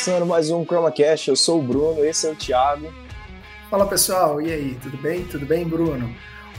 [0.00, 1.28] começando mais um ChromaCast.
[1.28, 2.86] Eu sou o Bruno, esse é o Thiago.
[3.68, 5.26] Fala pessoal, e aí, tudo bem?
[5.26, 6.08] Tudo bem, Bruno?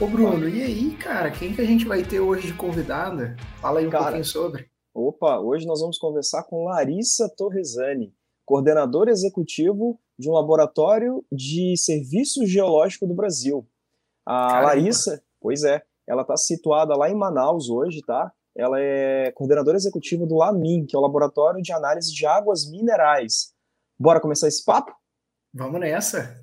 [0.00, 3.34] Ô Bruno, e aí, cara, quem que a gente vai ter hoje de convidada?
[3.60, 4.70] Fala aí um cara, pouquinho sobre.
[4.94, 8.14] Opa, hoje nós vamos conversar com Larissa Torresani,
[8.46, 13.66] coordenador executivo de um laboratório de serviço geológico do Brasil.
[14.24, 14.66] A Caramba.
[14.68, 18.32] Larissa, pois é, ela está situada lá em Manaus hoje, tá?
[18.54, 23.54] Ela é coordenadora executiva do LAMIN, que é o Laboratório de Análise de Águas Minerais.
[23.98, 24.94] Bora começar esse papo?
[25.54, 26.42] Vamos nessa!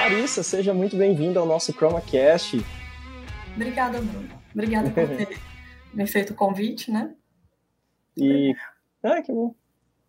[0.00, 2.60] Larissa, seja muito bem-vinda ao nosso ChromaCast.
[3.54, 4.28] Obrigada, Bruno.
[4.52, 5.38] Obrigada por ter
[5.94, 7.14] me feito o convite, né?
[8.16, 8.52] E.
[9.00, 9.54] Ah, que bom.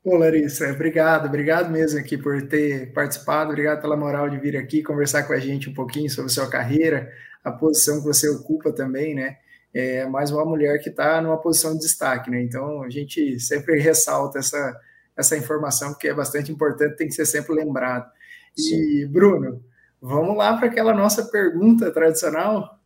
[0.02, 4.82] Pô, Larissa, obrigado, obrigado mesmo aqui por ter participado, obrigado pela moral de vir aqui
[4.82, 7.12] conversar com a gente um pouquinho sobre sua carreira,
[7.43, 9.37] a posição que você ocupa também, né?
[9.74, 12.41] É mais uma mulher que está numa posição de destaque, né?
[12.41, 14.79] Então a gente sempre ressalta essa,
[15.18, 18.09] essa informação, porque é bastante importante, tem que ser sempre lembrado.
[18.57, 19.07] E, Sim.
[19.07, 19.62] Bruno,
[20.02, 22.79] vamos lá para aquela nossa pergunta tradicional?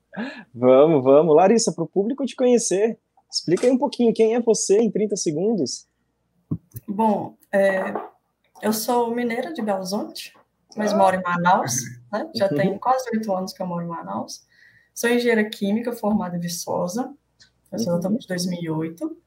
[0.53, 1.35] Vamos, vamos.
[1.35, 2.97] Larissa, para o público te conhecer,
[3.31, 5.88] explica aí um pouquinho quem é você em 30 segundos.
[6.88, 7.94] Bom, é,
[8.61, 10.33] eu sou mineira de Belzonte,
[10.75, 10.97] mas ah.
[10.97, 11.75] moro em Manaus,
[12.11, 12.30] né?
[12.35, 12.55] Já uhum.
[12.55, 14.45] tem quase oito anos que eu moro em Manaus.
[14.94, 17.13] Sou engenheira química formada em Viçosa,
[17.72, 18.17] eu sou uhum.
[18.17, 19.17] de 2008.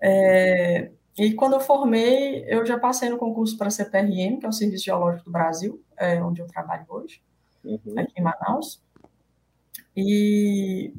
[0.00, 4.48] É, e quando eu formei, eu já passei no concurso para a CPRM, que é
[4.48, 7.22] o Serviço Geológico do Brasil, é, onde eu trabalho hoje,
[7.64, 7.94] uhum.
[7.98, 8.82] aqui em Manaus.
[9.94, 10.94] E,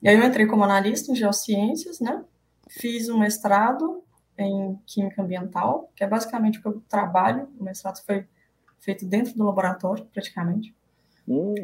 [0.00, 2.24] e aí eu entrei como analista em geociências, né?
[2.68, 4.04] Fiz um mestrado
[4.38, 7.48] em Química Ambiental, que é basicamente o que eu trabalho.
[7.58, 8.26] O mestrado foi
[8.78, 10.74] feito dentro do laboratório, praticamente.
[11.26, 11.54] Hum.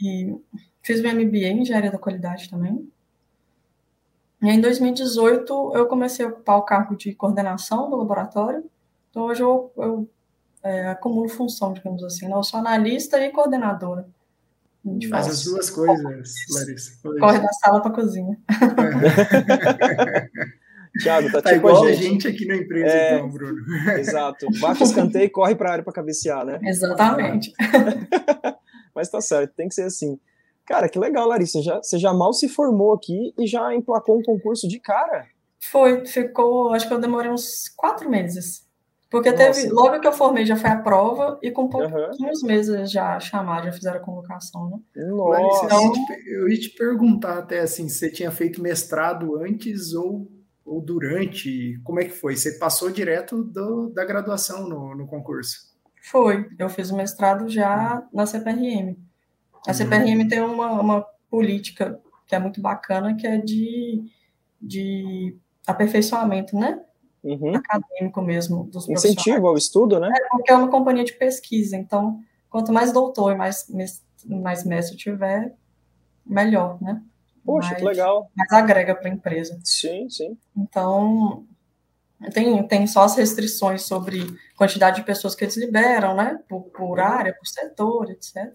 [0.00, 0.36] E
[0.82, 2.88] fiz meu MBA em Engenharia da Qualidade também.
[4.42, 8.64] E em 2018 eu comecei a ocupar o cargo de coordenação do laboratório.
[9.10, 10.08] Então hoje eu, eu
[10.62, 12.28] é, acumulo função, digamos assim.
[12.28, 12.34] Né?
[12.34, 14.06] Eu sou analista e coordenadora.
[15.10, 16.02] Faz as duas coisas,
[16.54, 16.98] Larissa.
[17.02, 18.38] Corre da sala para a cozinha.
[20.08, 20.30] É.
[21.02, 22.02] Thiago, tá, tá tipo igual a gente.
[22.02, 23.62] gente aqui na empresa, é, então, Bruno.
[23.98, 24.46] Exato.
[24.60, 26.58] Baixa escanteio e corre para a área para cabecear, né?
[26.62, 27.52] Exatamente.
[28.94, 30.18] Mas tá certo, tem que ser assim.
[30.66, 31.60] Cara, que legal, Larissa.
[31.62, 35.26] Já, você já mal se formou aqui e já emplacou um concurso de cara?
[35.60, 36.72] Foi, ficou.
[36.72, 38.68] Acho que eu demorei uns quatro meses.
[39.10, 39.52] Porque Nossa.
[39.52, 42.46] teve, logo que eu formei já foi a prova e com pouquinhos uhum.
[42.46, 45.04] meses já chamaram, já fizeram a convocação, né?
[45.08, 45.92] Nossa, então,
[46.28, 50.30] eu ia te perguntar até assim, se você tinha feito mestrado antes ou
[50.70, 51.80] ou durante?
[51.82, 52.36] Como é que foi?
[52.36, 55.68] Você passou direto do, da graduação no, no concurso?
[56.00, 56.48] Foi.
[56.56, 58.96] Eu fiz o mestrado já na CPRM.
[59.66, 60.28] A CPRM uhum.
[60.28, 64.04] tem uma, uma política que é muito bacana, que é de,
[64.62, 65.36] de
[65.66, 66.80] aperfeiçoamento, né?
[67.24, 67.56] Uhum.
[67.56, 68.64] Acadêmico mesmo.
[68.64, 70.08] Dos Incentivo ao estudo, né?
[70.08, 71.76] É, porque é uma companhia de pesquisa.
[71.76, 73.66] Então, quanto mais doutor e mais,
[74.24, 75.52] mais mestre tiver,
[76.24, 77.02] melhor, né?
[77.44, 78.30] Poxa, mais, que legal.
[78.36, 79.58] Mais agrega para a empresa.
[79.64, 80.36] Sim, sim.
[80.56, 81.46] Então,
[82.32, 86.38] tem, tem só as restrições sobre quantidade de pessoas que eles liberam, né?
[86.48, 87.04] Por, por uhum.
[87.04, 88.52] área, por setor, etc.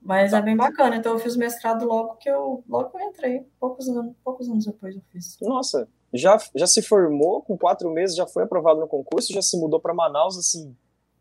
[0.00, 0.38] Mas tá.
[0.38, 0.96] é bem bacana.
[0.96, 3.46] Então, eu fiz mestrado logo que eu, logo que eu entrei.
[3.60, 5.36] Poucos anos, poucos anos depois eu fiz.
[5.42, 9.58] Nossa, já, já se formou com quatro meses, já foi aprovado no concurso, já se
[9.58, 10.74] mudou para Manaus, assim,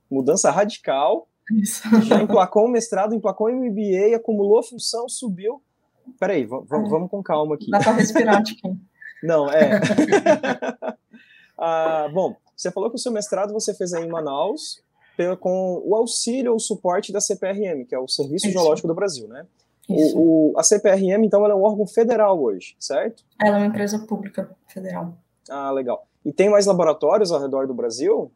[0.09, 1.27] mudança radical.
[1.51, 1.83] Isso.
[2.03, 5.61] Já emplacou um mestrado, emplacou um MBA, acumulou função, subiu.
[6.19, 6.47] Peraí, é.
[6.47, 7.69] vamos com calma aqui.
[7.69, 8.79] Dá para respirar, Tiquinho.
[9.23, 9.79] Não, é.
[11.57, 14.83] ah, bom, você falou que o seu mestrado você fez aí em Manaus
[15.39, 18.53] com o auxílio ou suporte da CPRM, que é o Serviço Isso.
[18.53, 19.47] Geológico do Brasil, né?
[19.89, 23.23] O, o, a CPRM, então, ela é um órgão federal hoje, certo?
[23.41, 25.17] Ela é uma empresa pública federal.
[25.49, 26.05] Ah, legal.
[26.25, 28.31] E tem mais laboratórios ao redor do Brasil?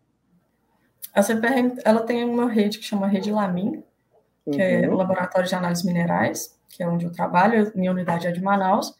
[1.13, 3.83] A CPRM, ela tem uma rede que chama Rede Lamin,
[4.49, 4.85] que é uhum.
[4.85, 8.41] é o Laboratório de Análises Minerais, que é onde eu trabalho, minha unidade é de
[8.41, 8.95] Manaus.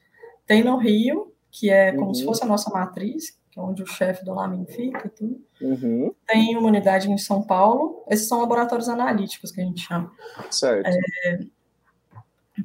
[0.46, 2.14] Tem no Rio, que é como uhum.
[2.14, 5.42] se fosse a nossa matriz, que é onde o chefe do Lamin fica e tudo.
[5.62, 6.14] Uhum.
[6.28, 8.04] Tem uma unidade em São Paulo.
[8.10, 10.12] Esses são laboratórios analíticos que a gente chama.
[10.50, 10.88] Certo.
[10.88, 11.40] É,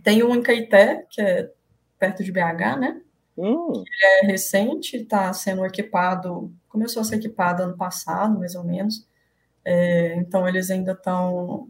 [0.02, 1.50] tem um em Caeté, que é
[1.98, 3.00] perto de BH, né?
[3.36, 3.72] Hum.
[3.72, 9.06] Ele é recente, está sendo equipado, começou a ser equipado ano passado, mais ou menos.
[9.64, 11.68] É, então, eles ainda estão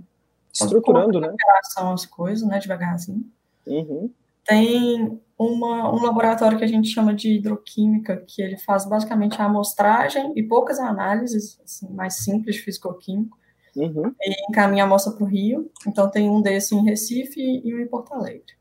[0.64, 1.34] estruturando, né?
[1.46, 2.58] Relação às coisas, né?
[2.58, 3.24] Devagarzinho.
[3.66, 4.10] Uhum.
[4.44, 9.46] Tem uma, um laboratório que a gente chama de hidroquímica, que ele faz basicamente a
[9.46, 13.36] amostragem e poucas análises assim, mais simples de físico-químico.
[13.76, 14.14] uhum.
[14.20, 15.70] e encaminha a amostra para o Rio.
[15.86, 18.56] Então, tem um desse em Recife e um em Porto Alegre.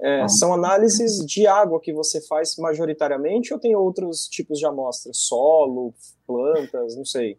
[0.00, 4.66] É, então, são análises de água que você faz majoritariamente ou tem outros tipos de
[4.66, 5.16] amostras?
[5.18, 5.94] Solo,
[6.26, 7.38] plantas, não sei.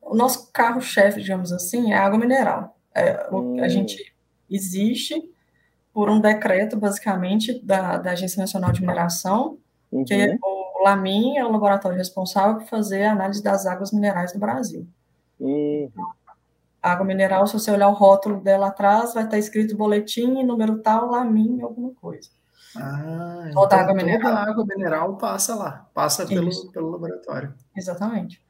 [0.00, 2.75] O nosso carro-chefe, digamos assim, é água mineral.
[2.96, 3.62] É, hum.
[3.62, 4.14] A gente
[4.50, 5.22] existe
[5.92, 9.58] por um decreto, basicamente, da, da Agência Nacional de Mineração,
[9.90, 10.04] uhum.
[10.04, 14.32] que é o LAMIN é o laboratório responsável por fazer a análise das águas minerais
[14.32, 14.86] do Brasil.
[15.38, 15.90] Uhum.
[16.82, 21.10] água mineral, se você olhar o rótulo dela atrás, vai estar escrito boletim, número tal,
[21.10, 22.30] LAMIN, alguma coisa.
[22.76, 24.20] Ah, toda então água mineral.
[24.20, 27.54] Toda água mineral passa lá, passa pelo, pelo laboratório.
[27.74, 28.42] Exatamente.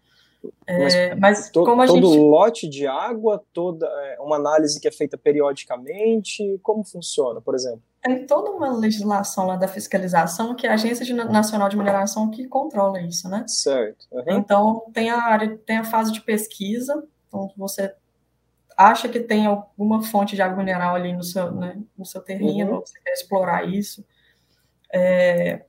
[0.66, 2.18] É, mas, to, como a todo gente...
[2.18, 7.82] lote de água, toda é, uma análise que é feita periodicamente, como funciona, por exemplo?
[8.02, 12.46] Tem toda uma legislação lá da fiscalização que é a Agência Nacional de Mineração que
[12.46, 13.44] controla isso, né?
[13.48, 14.06] Certo.
[14.12, 14.22] Uhum.
[14.28, 17.92] Então tem a área, tem a fase de pesquisa, então você
[18.76, 22.74] acha que tem alguma fonte de água mineral ali no seu, né, no seu terreno,
[22.74, 22.80] uhum.
[22.80, 24.04] você quer explorar isso.
[24.92, 25.64] É,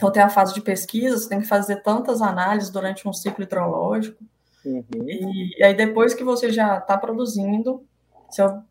[0.00, 3.44] então, tem a fase de pesquisa, você tem que fazer tantas análises durante um ciclo
[3.44, 4.24] hidrológico.
[4.64, 4.82] Uhum.
[5.06, 7.84] E, e, aí, depois que você já está produzindo,
[8.30, 8.62] seu,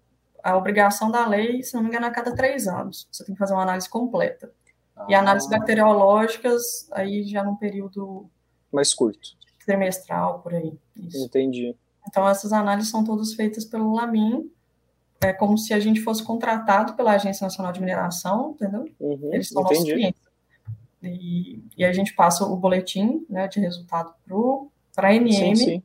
[0.43, 3.07] a obrigação da lei, se não me engano, é a cada três anos.
[3.11, 4.51] Você tem que fazer uma análise completa.
[4.95, 5.05] Ah.
[5.07, 8.27] E análises bacteriológicas, aí já num período...
[8.73, 9.37] Mais curto.
[9.63, 10.73] Trimestral, por aí.
[10.97, 11.25] Isso.
[11.25, 11.75] Entendi.
[12.07, 14.51] Então, essas análises são todas feitas pelo LAMIN,
[15.21, 18.89] é como se a gente fosse contratado pela Agência Nacional de Mineração, entendeu?
[18.99, 19.79] Uhum, Eles são entendi.
[19.79, 20.28] nossos clientes.
[21.01, 24.13] E, e a gente passa o boletim né, de resultado
[24.95, 25.33] para a NM.
[25.33, 25.83] Sim, sim.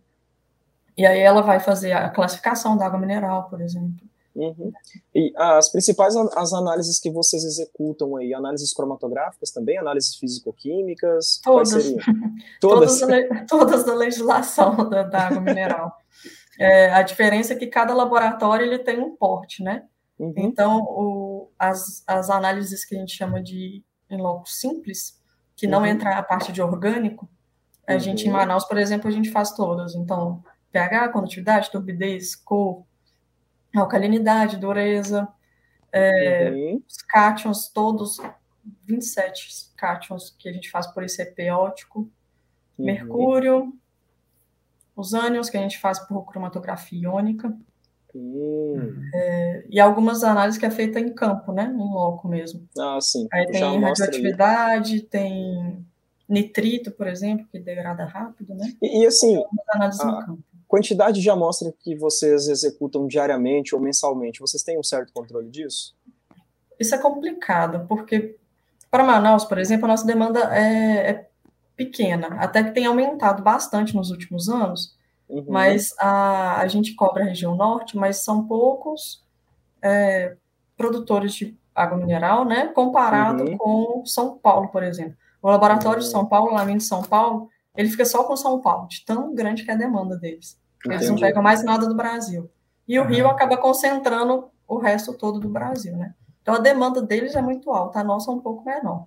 [0.96, 4.06] E aí ela vai fazer a classificação da água mineral, por exemplo.
[4.34, 4.72] Uhum.
[5.14, 11.40] E as principais as análises que vocês executam aí, análises cromatográficas também, análises físico-químicas?
[11.42, 11.94] Todas.
[12.60, 13.00] Todas?
[13.48, 15.96] todas, da legislação da, da água mineral.
[16.58, 19.84] É, a diferença é que cada laboratório ele tem um porte, né?
[20.18, 20.34] Uhum.
[20.36, 25.20] Então, o, as, as análises que a gente chama de em loco simples,
[25.56, 25.86] que não uhum.
[25.86, 27.28] entra a parte de orgânico,
[27.86, 28.00] a uhum.
[28.00, 29.94] gente em Manaus, por exemplo, a gente faz todas.
[29.94, 30.42] Então,
[30.72, 32.84] pH, condutividade, turbidez, cor,
[33.74, 35.28] alcalinidade, dureza,
[35.92, 36.82] é, uhum.
[36.88, 38.18] os cátions todos,
[38.84, 42.00] 27 cátions que a gente faz por ICP ótico,
[42.78, 42.84] uhum.
[42.86, 43.72] mercúrio,
[44.96, 47.56] os ânions que a gente faz por cromatografia iônica,
[48.14, 49.00] Hum.
[49.12, 51.72] É, e algumas análises que é feita em campo, né?
[51.74, 52.66] Em loco mesmo.
[52.78, 53.26] Ah, sim.
[53.32, 55.84] Aí tem radioatividade, tem
[56.28, 58.72] nitrito, por exemplo, que degrada rápido, né?
[58.80, 60.34] E, e assim, a
[60.66, 65.94] quantidade de amostra que vocês executam diariamente ou mensalmente, vocês têm um certo controle disso?
[66.78, 68.36] Isso é complicado, porque
[68.90, 71.28] para Manaus, por exemplo, a nossa demanda é, é
[71.76, 74.96] pequena, até que tem aumentado bastante nos últimos anos,
[75.28, 75.44] Uhum.
[75.48, 79.24] Mas a, a gente cobra a região norte, mas são poucos
[79.82, 80.36] é,
[80.76, 82.68] produtores de água mineral, né?
[82.68, 83.58] Comparado uhum.
[83.58, 85.16] com São Paulo, por exemplo.
[85.42, 86.04] O laboratório uhum.
[86.04, 89.34] de São Paulo, lá em São Paulo, ele fica só com São Paulo, de tão
[89.34, 90.58] grande que é a demanda deles.
[90.84, 91.10] Eles Entendi.
[91.10, 92.50] não pegam mais nada do Brasil.
[92.86, 96.14] E o Rio acaba concentrando o resto todo do Brasil, né?
[96.42, 99.06] Então a demanda deles é muito alta, a nossa é um pouco menor.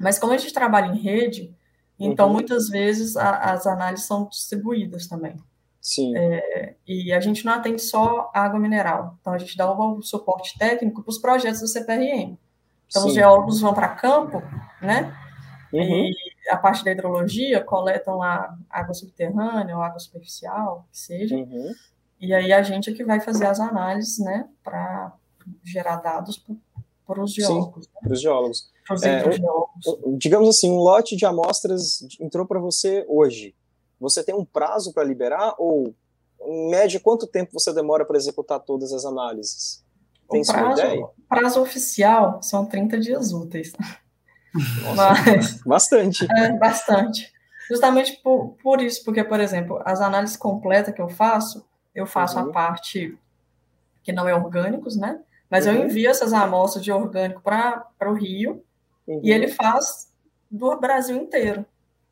[0.00, 1.55] Mas como a gente trabalha em rede,
[1.98, 2.34] então, uhum.
[2.34, 5.36] muitas vezes, a, as análises são distribuídas também.
[5.80, 6.16] Sim.
[6.16, 9.16] É, e a gente não atende só água mineral.
[9.20, 12.36] Então, a gente dá o suporte técnico para os projetos do CPRM.
[12.88, 13.08] Então, Sim.
[13.08, 14.42] os geólogos vão para campo,
[14.80, 15.16] né?
[15.72, 16.06] Uhum.
[16.06, 16.14] E
[16.50, 21.36] a parte da hidrologia coletam lá água subterrânea ou água superficial, que seja.
[21.36, 21.72] Uhum.
[22.20, 25.12] E aí a gente é que vai fazer as análises, né, para
[25.62, 26.42] gerar dados
[27.06, 27.84] para os geólogos.
[27.84, 28.00] Sim, né?
[28.02, 28.70] para os geólogos.
[29.02, 29.24] É,
[30.04, 33.54] um, digamos assim, um lote de amostras entrou para você hoje.
[34.00, 35.94] Você tem um prazo para liberar ou,
[36.40, 39.84] em média, quanto tempo você demora para executar todas as análises?
[40.30, 41.06] Tem o prazo, ideia?
[41.28, 43.72] prazo oficial são 30 dias úteis.
[44.84, 44.94] Nossa,
[45.26, 46.26] Mas, bastante.
[46.30, 47.32] É, bastante.
[47.68, 51.64] Justamente por, por isso, porque, por exemplo, as análises completas que eu faço,
[51.94, 52.50] eu faço uhum.
[52.50, 53.18] a parte
[54.02, 55.20] que não é orgânicos, né?
[55.50, 55.72] Mas uhum.
[55.72, 58.62] eu envio essas amostras de orgânico para o Rio
[59.06, 59.20] Uhum.
[59.22, 60.12] E ele faz
[60.50, 61.64] do Brasil inteiro.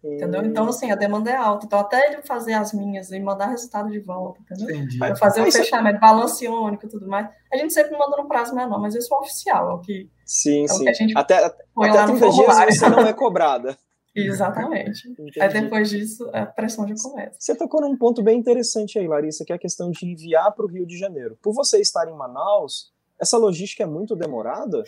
[0.03, 0.15] Uhum.
[0.15, 0.45] Entendeu?
[0.45, 1.65] Então, assim, a demanda é alta.
[1.65, 4.77] Então, até ele fazer as minhas e mandar resultado de volta, entendeu?
[4.77, 4.99] Entendi.
[4.99, 7.29] Para fazer o fechamento, balance iônico e tudo mais.
[7.53, 10.65] A gente sempre manda no prazo menor, mas isso é oficial, é o que, sim,
[10.65, 10.83] é sim.
[10.85, 13.77] Que a gente até até 30 dias você não é cobrada.
[14.15, 15.09] Exatamente.
[15.09, 15.41] Entendi.
[15.41, 17.37] Aí depois disso, a pressão já começa.
[17.39, 20.65] Você tocou num ponto bem interessante aí, Larissa, que é a questão de enviar para
[20.65, 21.37] o Rio de Janeiro.
[21.43, 24.85] Por você estar em Manaus, essa logística é muito demorada?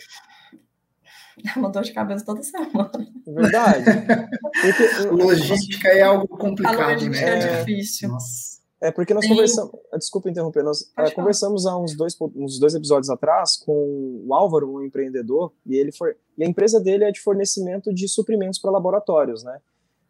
[1.45, 2.91] É uma dor de cabeça toda semana.
[3.25, 3.85] Verdade.
[4.61, 7.39] Porque, logística é algo complicado, a logística né?
[7.39, 8.09] é difícil.
[8.09, 8.57] Nossa.
[8.79, 9.31] É porque nós Sim.
[9.31, 9.71] conversamos.
[9.91, 14.33] Ah, desculpa interromper, nós é, conversamos há uns dois, uns dois episódios atrás com o
[14.35, 16.15] Álvaro, um empreendedor, e ele foi.
[16.37, 19.59] E a empresa dele é de fornecimento de suprimentos para laboratórios, né?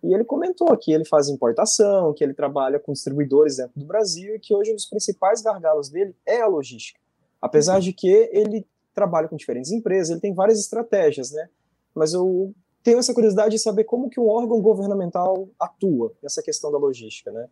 [0.03, 4.35] E ele comentou que ele faz importação, que ele trabalha com distribuidores dentro do Brasil
[4.35, 6.99] e que hoje um dos principais gargalos dele é a logística.
[7.41, 7.81] Apesar uhum.
[7.81, 8.65] de que ele
[8.97, 11.47] trabalha com diferentes empresas, ele tem várias estratégias, né?
[11.93, 12.51] Mas eu
[12.81, 17.31] tenho essa curiosidade de saber como que um órgão governamental atua nessa questão da logística,
[17.31, 17.47] né?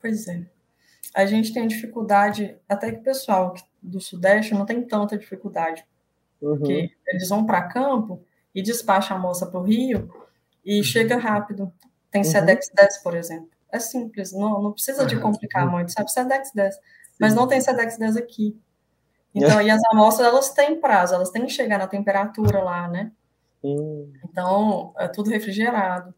[0.00, 0.44] Pois é.
[1.14, 5.86] A gente tem dificuldade, até que o pessoal do Sudeste não tem tanta dificuldade,
[6.40, 6.56] uhum.
[6.58, 10.10] porque eles vão para campo e despacham a moça para o Rio
[10.64, 10.82] e uhum.
[10.82, 11.72] chega rápido.
[12.10, 12.28] Tem uhum.
[12.28, 13.50] SEDEX 10, por exemplo.
[13.70, 16.10] É simples, não, não precisa de complicar muito, sabe?
[16.10, 16.74] SEDEX 10.
[17.20, 18.58] Mas não tem SEDEX 10 aqui.
[19.34, 23.12] Então, e as amostras, elas têm prazo, elas têm que chegar na temperatura lá, né?
[23.64, 24.12] Hum.
[24.24, 26.14] Então, é tudo refrigerado.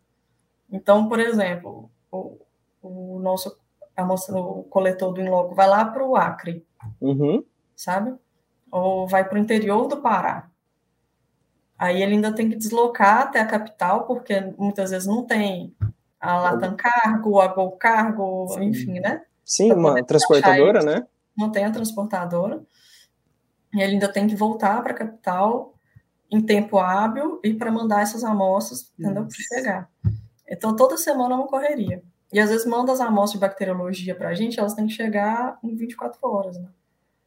[0.70, 2.38] Então, por exemplo, o,
[2.82, 3.56] o nosso
[3.96, 6.66] amostra, o coletor do Inloco vai lá para o Acre,
[7.00, 7.44] uhum.
[7.76, 8.14] sabe?
[8.70, 10.50] Ou vai para o interior do Pará.
[11.78, 15.74] Aí ele ainda tem que deslocar até a capital, porque muitas vezes não tem
[16.20, 18.64] a Latam Cargo, a Gol Cargo, Sim.
[18.64, 19.22] enfim, né?
[19.44, 21.06] Sim, uma transportadora, né?
[21.36, 22.62] Não tem a transportadora.
[23.74, 25.74] E ele ainda tem que voltar para a capital
[26.30, 29.26] em tempo hábil e para mandar essas amostras, entendeu?
[29.26, 29.90] Para chegar.
[30.48, 32.02] Então, toda semana é uma correria.
[32.32, 35.58] E às vezes manda as amostras de bacteriologia para a gente, elas têm que chegar
[35.62, 36.68] em 24 horas, né?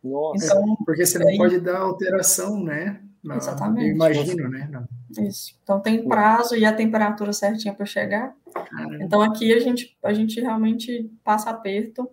[0.03, 3.01] Nossa, então, porque você não pode dar alteração, né?
[3.23, 3.87] Não, Exatamente.
[3.87, 4.69] Eu imagino, né?
[4.71, 5.25] Não.
[5.25, 5.57] Isso.
[5.63, 8.33] Então tem prazo e a temperatura certinha para chegar.
[8.53, 9.03] Caramba.
[9.03, 12.09] Então aqui a gente, a gente realmente passa aperto.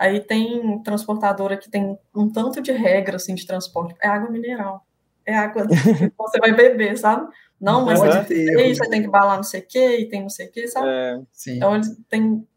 [0.00, 3.94] Aí tem transportadora que tem um tanto de regra assim, de transporte.
[4.00, 4.82] É água mineral.
[5.26, 7.30] É água que você vai beber, sabe?
[7.60, 8.24] Não, mas uhum.
[8.24, 10.66] ter, você tem que balar não sei o quê, e tem não sei o quê,
[10.66, 10.88] sabe?
[10.88, 12.48] É, então eles têm.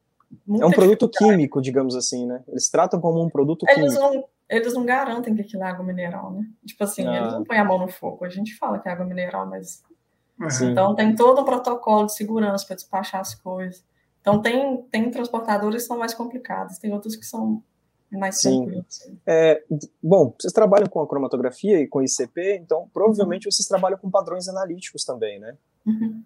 [0.62, 2.42] É um produto químico, digamos assim, né?
[2.48, 4.16] Eles tratam como um produto eles químico.
[4.16, 6.46] Não, eles não garantem que aquilo é água mineral, né?
[6.66, 7.18] Tipo assim, ah.
[7.18, 8.24] eles não põem a mão no fogo.
[8.24, 9.84] A gente fala que é água mineral, mas.
[10.40, 10.72] Uhum.
[10.72, 13.84] Então tem todo um protocolo de segurança para despachar as coisas.
[14.24, 17.62] Então tem, tem transportadores que são mais complicados, tem outros que são
[18.10, 18.84] mais Sim.
[19.28, 19.62] É,
[20.02, 23.52] bom, vocês trabalham com a cromatografia e com ICP, então provavelmente uhum.
[23.52, 25.58] vocês trabalham com padrões analíticos também, né?
[25.86, 26.24] Uhum.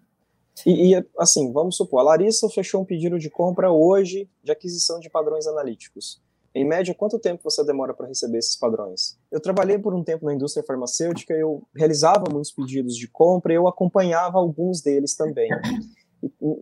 [0.64, 5.00] E, e, assim, vamos supor, a Larissa fechou um pedido de compra hoje de aquisição
[5.00, 6.20] de padrões analíticos.
[6.54, 9.18] Em média, quanto tempo você demora para receber esses padrões?
[9.30, 13.68] Eu trabalhei por um tempo na indústria farmacêutica, eu realizava muitos pedidos de compra, eu
[13.68, 15.48] acompanhava alguns deles também.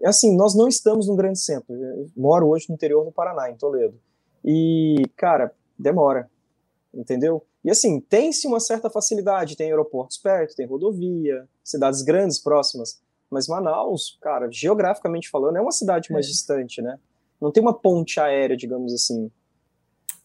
[0.04, 1.74] Assim, nós não estamos num grande centro.
[1.74, 3.98] Eu moro hoje no interior do Paraná, em Toledo.
[4.44, 6.30] E, cara, demora,
[6.94, 7.44] entendeu?
[7.64, 13.48] E assim, tem-se uma certa facilidade, tem aeroportos perto, tem rodovia, cidades grandes próximas, mas
[13.48, 16.28] Manaus, cara, geograficamente falando, é uma cidade mais é.
[16.28, 16.98] distante, né?
[17.40, 19.30] Não tem uma ponte aérea, digamos assim.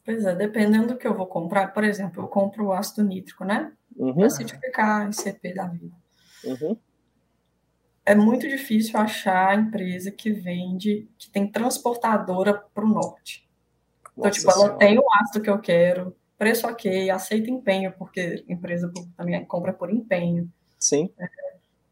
[0.05, 3.43] Pois é, dependendo do que eu vou comprar, por exemplo, eu compro o ácido nítrico,
[3.43, 3.71] né?
[3.95, 4.13] Uhum.
[4.13, 5.95] Para certificar ICP da vida.
[6.43, 6.77] Uhum.
[8.05, 13.48] É muito difícil achar a empresa que vende, que tem transportadora para o norte.
[14.13, 18.43] Então, Nossa tipo, ela tem o ácido que eu quero, preço ok, aceita empenho, porque
[18.48, 20.51] empresa também compra por empenho.
[20.79, 21.10] Sim.
[21.20, 21.29] É,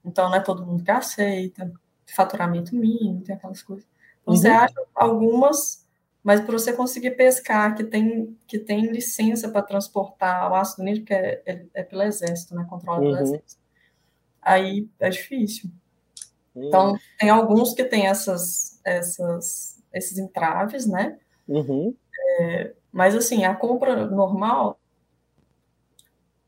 [0.03, 1.71] então, não é todo mundo que aceita.
[2.15, 3.85] Faturamento mínimo, tem aquelas coisas.
[4.21, 4.39] Então, uhum.
[4.39, 5.87] você acha algumas
[6.23, 11.07] mas para você conseguir pescar que tem, que tem licença para transportar o ácido nítrico,
[11.07, 12.65] que é, é, é, pelo exército, né?
[12.69, 13.13] Controlado uhum.
[13.13, 13.61] pelo exército.
[14.41, 15.69] Aí é difícil.
[16.59, 16.67] Uhum.
[16.67, 21.17] Então, tem alguns que têm essas, essas, esses entraves, né?
[21.47, 21.95] Uhum.
[22.39, 24.79] É, mas assim, a compra normal,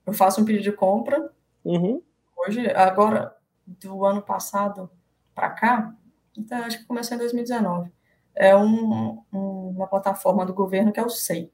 [0.06, 1.32] eu faço um pedido de compra.
[1.64, 2.02] Uhum.
[2.38, 4.90] Hoje, agora, do ano passado
[5.34, 5.96] para cá,
[6.38, 7.92] então acho que começou em 2019
[8.36, 11.52] é um, um, uma plataforma do governo que é o SEI.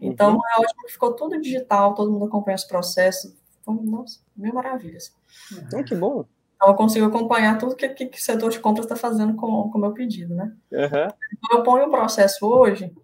[0.00, 0.40] Então, uhum.
[0.56, 3.34] é ótimo que ficou tudo digital, todo mundo acompanha os processos.
[3.60, 5.14] Então, nossa, mil maravilhas.
[5.52, 5.84] Uhum.
[5.84, 6.24] que bom.
[6.60, 9.46] Então, eu consigo acompanhar tudo que, que, que o setor de compras está fazendo com
[9.46, 10.52] o meu pedido, né?
[10.70, 11.08] Uhum.
[11.32, 12.94] Então, eu ponho o processo hoje,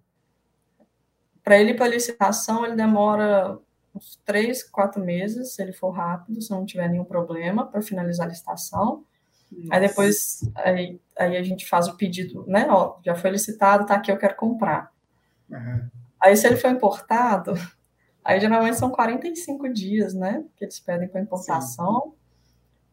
[1.43, 3.59] para ele ir para licitação, ele demora
[3.95, 8.27] uns três, quatro meses, se ele for rápido, se não tiver nenhum problema, para finalizar
[8.27, 9.05] a licitação.
[9.51, 9.69] Nossa.
[9.71, 12.67] Aí depois aí, aí a gente faz o pedido, né?
[12.69, 14.93] Ó, já foi licitado, tá aqui, eu quero comprar.
[15.49, 15.89] Uhum.
[16.21, 17.55] Aí se ele for importado,
[18.23, 20.45] aí geralmente são 45 dias, né?
[20.57, 22.03] Que eles pedem para importação.
[22.03, 22.16] Sim.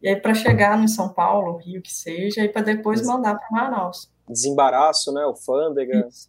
[0.04, 3.48] E aí para chegar no São Paulo, Rio, que seja, e para depois mandar para
[3.50, 4.12] Manaus.
[4.28, 5.24] Desembaraço, né?
[5.24, 6.06] Alfândega.
[6.10, 6.28] Isso.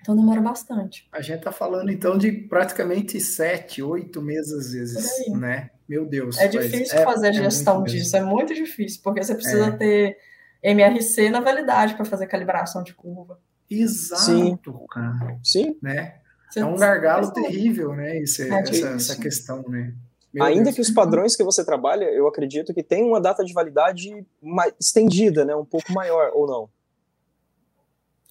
[0.00, 1.08] Então demora bastante.
[1.10, 5.70] A gente está falando então de praticamente sete, oito meses às vezes, né?
[5.88, 6.38] Meu Deus.
[6.38, 9.66] É difícil é, fazer a é gestão é disso, é muito difícil, porque você precisa
[9.66, 9.70] é.
[9.72, 10.16] ter
[10.62, 13.40] MRC na validade para fazer calibração de curva.
[13.68, 14.58] Exato, Sim.
[14.88, 15.38] cara.
[15.42, 15.76] Sim.
[15.82, 16.20] Né?
[16.56, 18.20] É um gargalo terrível, né?
[18.20, 19.92] Isso, é, essa, essa questão, né?
[20.32, 20.74] Meu Ainda Deus.
[20.74, 24.72] que os padrões que você trabalha, eu acredito que tem uma data de validade mais
[24.78, 25.54] estendida, né?
[25.54, 26.68] Um pouco maior, ou não?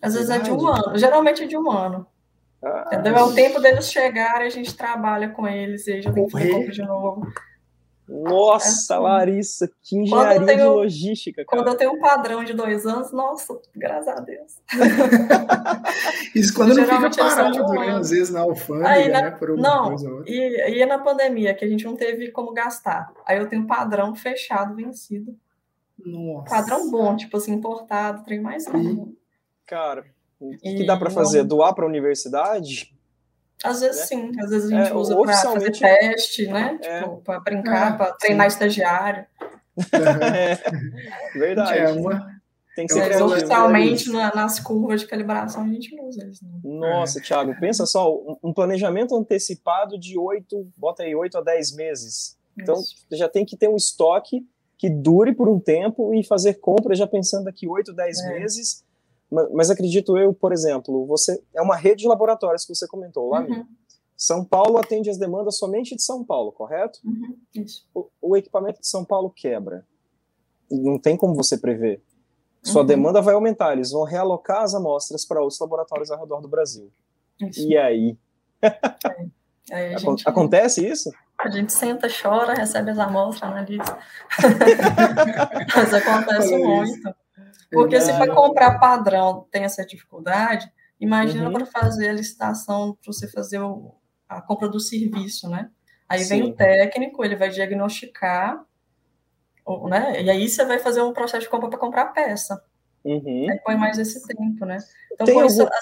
[0.01, 2.06] Às vezes é de um ano, geralmente é de um ano.
[2.63, 2.89] Ah?
[2.92, 6.70] É o tempo deles chegarem, a gente trabalha com eles e já tem que fazer
[6.70, 7.27] de novo.
[8.07, 9.03] Nossa, é assim.
[9.03, 11.43] Larissa, que engenharia tenho, de logística.
[11.43, 11.57] Cara.
[11.57, 14.57] Quando eu tenho um padrão de dois anos, nossa, graças a Deus.
[16.33, 17.89] Isso quando não fica parado, né?
[17.89, 19.31] Às vezes na alfândega, Aí, na, né?
[19.31, 20.33] Por não, coisa ou outra.
[20.33, 23.11] E, e na pandemia, que a gente não teve como gastar.
[23.25, 25.35] Aí eu tenho um padrão fechado, vencido.
[26.05, 26.49] Nossa.
[26.49, 29.09] Padrão bom, tipo assim, importado, trem mais bom.
[29.65, 30.05] Cara,
[30.39, 31.43] o que, que dá para fazer?
[31.43, 32.95] Doar para a universidade?
[33.63, 34.05] Às vezes né?
[34.05, 36.79] sim, às vezes a gente é, usa para fazer teste, né?
[36.81, 37.01] É.
[37.01, 39.25] Tipo, para brincar, é, para treinar estagiário.
[39.77, 41.77] É, verdade.
[41.79, 42.37] É uma,
[42.77, 46.45] tem que ser Mas oficialmente na, nas curvas de calibração a gente não usa isso.
[46.45, 46.59] Né?
[46.63, 52.37] Nossa, Thiago, pensa só, um planejamento antecipado de 8, bota aí 8 a 10 meses.
[52.55, 52.95] Então, isso.
[53.13, 54.45] já tem que ter um estoque
[54.77, 58.39] que dure por um tempo e fazer compras já pensando daqui 8, 10 é.
[58.39, 58.85] meses
[59.53, 63.41] mas acredito eu, por exemplo, você é uma rede de laboratórios que você comentou lá.
[63.41, 63.65] Uhum.
[64.15, 67.00] São Paulo atende as demandas somente de São Paulo, correto?
[67.05, 67.38] Uhum.
[67.93, 69.86] O, o, equipamento de São Paulo quebra.
[70.72, 72.01] Não tem como você prever.
[72.63, 72.88] Sua uhum.
[72.88, 76.91] demanda vai aumentar, eles vão realocar as amostras para outros laboratórios ao redor do Brasil.
[77.39, 77.67] Isso.
[77.67, 78.17] E aí?
[79.69, 79.75] É.
[79.75, 81.12] aí gente, Acontece isso?
[81.38, 83.98] A gente senta, chora, recebe as amostras, analisa.
[85.75, 87.15] Mas acontece muito.
[87.71, 91.53] Porque se para comprar padrão tem essa dificuldade, imagina uhum.
[91.53, 93.93] para fazer a licitação, para você fazer o,
[94.27, 95.69] a compra do serviço, né?
[96.07, 96.29] Aí Sim.
[96.29, 98.65] vem o técnico, ele vai diagnosticar,
[99.89, 100.21] né?
[100.21, 102.63] E aí você vai fazer um processo de compra para comprar a peça.
[103.03, 103.47] Uhum.
[103.50, 104.77] Aí põe mais esse tempo, né?
[105.11, 105.74] Então, por isso, algum...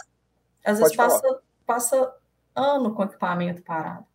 [0.65, 2.13] às, vezes passa, passa
[2.55, 4.05] ano com o equipamento parado.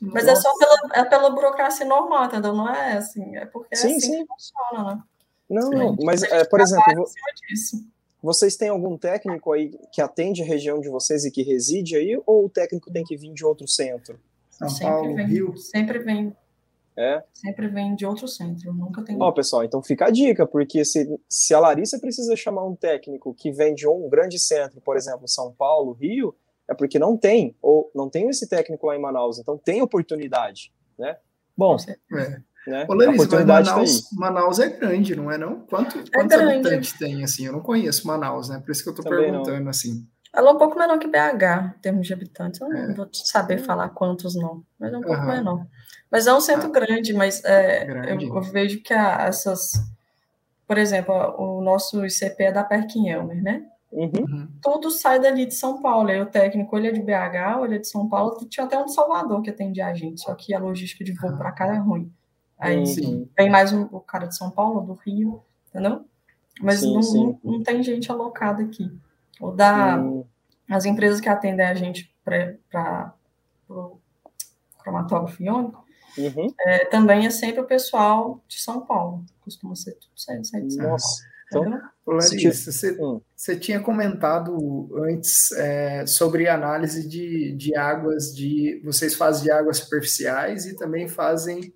[0.00, 0.32] Mas Nossa.
[0.32, 2.52] é só pela, é pela burocracia normal, entendeu?
[2.52, 4.18] Não é assim, é porque sim, é assim sim.
[4.18, 5.02] que funciona, né?
[5.48, 7.04] Não, não, mas, é, por exemplo,
[8.22, 12.20] vocês têm algum técnico aí que atende a região de vocês e que reside aí,
[12.26, 14.18] ou o técnico tem que vir de outro centro?
[14.50, 15.56] São sempre Paulo, vem, Rio?
[15.56, 16.36] Sempre vem.
[16.96, 17.22] É?
[17.34, 19.16] Sempre vem de outro centro, nunca tem.
[19.20, 23.34] Ó, pessoal, então fica a dica, porque se, se a Larissa precisa chamar um técnico
[23.34, 26.34] que vem de um grande centro, por exemplo, São Paulo, Rio,
[26.68, 30.72] é porque não tem, ou não tem esse técnico lá em Manaus, então tem oportunidade,
[30.98, 31.18] né?
[31.54, 32.40] Bom, é.
[32.66, 32.84] Né?
[32.88, 35.60] Ô, Larissa, a oportunidade Manaus, tá Manaus é grande, não é não?
[35.60, 36.54] Quanto, é quantos grande.
[36.54, 37.46] habitantes tem, assim?
[37.46, 38.60] Eu não conheço Manaus, né?
[38.64, 39.70] Por isso que eu estou perguntando, não.
[39.70, 40.06] assim.
[40.34, 42.60] Ela é um pouco menor que BH, em termos de habitantes.
[42.60, 42.94] Eu não é.
[42.94, 45.28] vou saber falar quantos não, mas é um pouco uhum.
[45.28, 45.66] menor.
[46.10, 46.72] Mas é um centro ah.
[46.72, 48.26] grande, mas é, grande.
[48.26, 49.72] Eu, eu, vejo que a, essas...
[50.66, 53.64] Por exemplo, o nosso ICP é da Perkin-Elmer, né?
[53.92, 54.10] Uhum.
[54.18, 54.48] uhum.
[54.60, 56.10] Tudo sai dali de São Paulo.
[56.10, 58.36] Aí o técnico, ele é de BH, ele é de São Paulo.
[58.48, 61.36] Tinha até um de Salvador que atende a gente, só que a logística de voo
[61.36, 62.12] para cá é ruim.
[62.58, 63.28] Aí sim.
[63.36, 66.04] vem mais um, o cara de São Paulo, do Rio, entendeu?
[66.60, 67.38] Mas sim, não, sim.
[67.44, 68.90] Não, não, tem gente alocada aqui.
[69.40, 70.02] Ou da
[70.68, 73.14] as empresas que atendem a gente para
[73.68, 73.98] o
[74.78, 75.84] cromatógrafo iônico,
[76.18, 76.52] uhum.
[76.60, 79.24] é, também é sempre o pessoal de São Paulo.
[79.40, 80.90] Costuma ser tudo sair de São Paulo.
[80.90, 81.36] Nossa.
[81.46, 83.20] Então, Larissa, você, hum.
[83.34, 88.80] você tinha comentado antes é, sobre análise de, de águas de.
[88.84, 91.72] Vocês fazem de águas superficiais e também fazem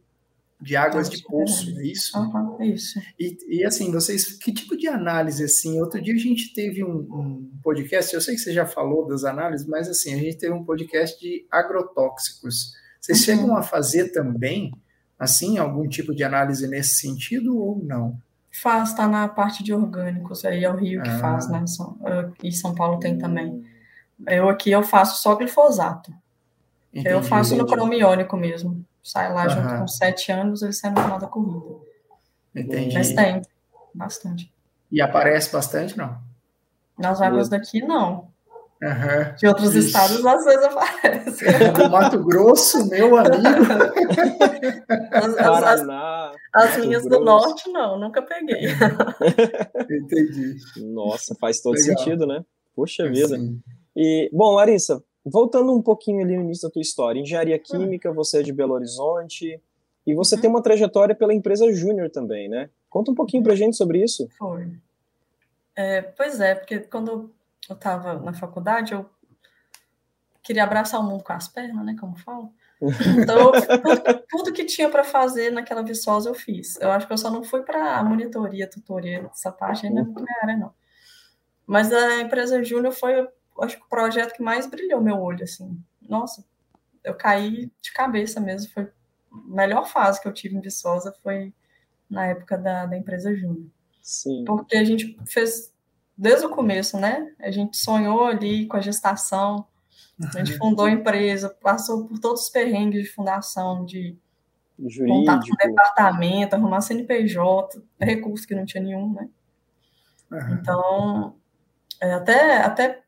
[0.61, 2.19] de águas de poço, é isso?
[2.19, 3.01] Uhum, é isso.
[3.19, 6.99] E, e, assim, vocês, que tipo de análise, assim, outro dia a gente teve um,
[6.99, 10.53] um, podcast, eu sei que você já falou das análises, mas assim, a gente teve
[10.53, 12.75] um podcast de agrotóxicos.
[13.01, 13.25] Vocês uhum.
[13.25, 14.73] chegam a fazer também,
[15.19, 18.19] assim, algum tipo de análise nesse sentido ou não?
[18.53, 21.19] Faz, tá na parte de orgânicos, aí é o Rio que ah.
[21.19, 21.65] faz, né,
[22.43, 23.65] e São Paulo tem também.
[24.27, 26.13] Eu aqui eu faço só glifosato.
[26.93, 27.71] Entendi, eu faço entendi.
[27.71, 28.85] no cromiônico mesmo.
[29.03, 29.51] Sai lá uhum.
[29.51, 31.77] junto com sete anos, ele sai no final da corrida.
[32.55, 32.95] Entendi.
[32.95, 33.43] Mas tem,
[33.95, 34.53] bastante.
[34.91, 36.19] E aparece bastante, não?
[36.99, 38.29] Nas águas daqui, não.
[38.83, 39.35] Uhum.
[39.37, 39.87] De outros Ixi.
[39.87, 41.45] estados, às vezes aparece.
[41.77, 43.47] Do Mato Grosso, meu amigo.
[45.13, 47.19] As, Paraná, as, as minhas Grosso.
[47.19, 48.69] do norte, não, nunca peguei.
[49.91, 50.57] Entendi.
[50.95, 51.99] Nossa, faz todo Legal.
[51.99, 52.43] sentido, né?
[52.75, 53.37] Poxa vida.
[53.95, 57.63] E, bom, Larissa, voltando um pouquinho ali no início da tua história, engenharia hum.
[57.63, 59.61] química, você é de Belo Horizonte,
[60.07, 60.41] e você uhum.
[60.41, 62.71] tem uma trajetória pela empresa Júnior também, né?
[62.89, 64.29] Conta um pouquinho pra gente sobre isso.
[64.39, 64.71] Foi.
[65.77, 67.31] É, pois é, porque quando
[67.69, 69.09] eu estava na faculdade, eu
[70.43, 71.97] queria abraçar o mundo com as pernas, né?
[71.99, 72.53] Como falo.
[73.23, 76.81] Então, tudo, tudo, que tinha para fazer naquela Viçosa eu fiz.
[76.81, 80.25] Eu acho que eu só não fui para a monitoria, tutoria, essa parte ainda não
[80.25, 80.73] é área, não.
[81.67, 83.29] Mas a empresa Júnior foi,
[83.63, 85.79] acho que o projeto que mais brilhou meu olho, assim.
[86.09, 86.45] Nossa,
[87.05, 88.73] eu caí de cabeça mesmo.
[88.73, 91.53] Foi a melhor fase que eu tive em Viçosa foi
[92.09, 93.67] na época da, da empresa Júnior.
[94.03, 94.45] Sim.
[94.45, 95.73] Porque a gente fez
[96.17, 97.33] desde o começo, né?
[97.39, 99.67] A gente sonhou ali com a gestação,
[100.23, 104.19] a gente fundou a empresa, passou por todos os perrengues de fundação, de
[104.79, 105.21] Jurídico.
[105.21, 109.29] contato com o departamento, arrumar CNPJ, recurso que não tinha nenhum, né?
[110.31, 110.59] Aham.
[110.61, 111.37] Então,
[112.01, 113.03] é, até, até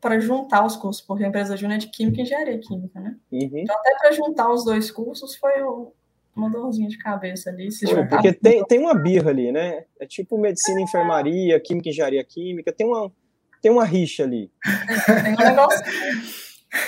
[0.00, 3.16] para juntar os cursos, porque a empresa Júnior é de Química e Engenharia Química, né?
[3.32, 3.50] Uhum.
[3.54, 5.52] Então, até para juntar os dois cursos foi
[6.34, 7.72] uma dorzinha de cabeça ali.
[7.72, 9.84] Se juntar porque tem, tem uma birra ali, né?
[9.98, 13.10] É tipo medicina, enfermaria, química, engenharia química, tem uma,
[13.62, 14.50] tem uma rixa ali.
[15.24, 15.82] tem um negocinho.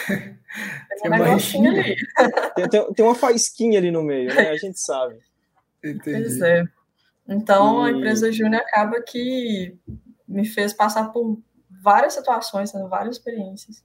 [0.07, 1.97] Tem Tem um uma negocinho ali.
[2.55, 4.51] Tem, tem, tem uma faísquinha ali no meio, né?
[4.51, 5.17] A gente sabe.
[5.81, 6.45] Pois Entendi.
[6.45, 6.65] é.
[7.29, 9.75] Então, a E- empresa Júnior acaba que
[10.27, 11.39] me fez passar por
[11.83, 13.83] várias situações, né, várias experiências.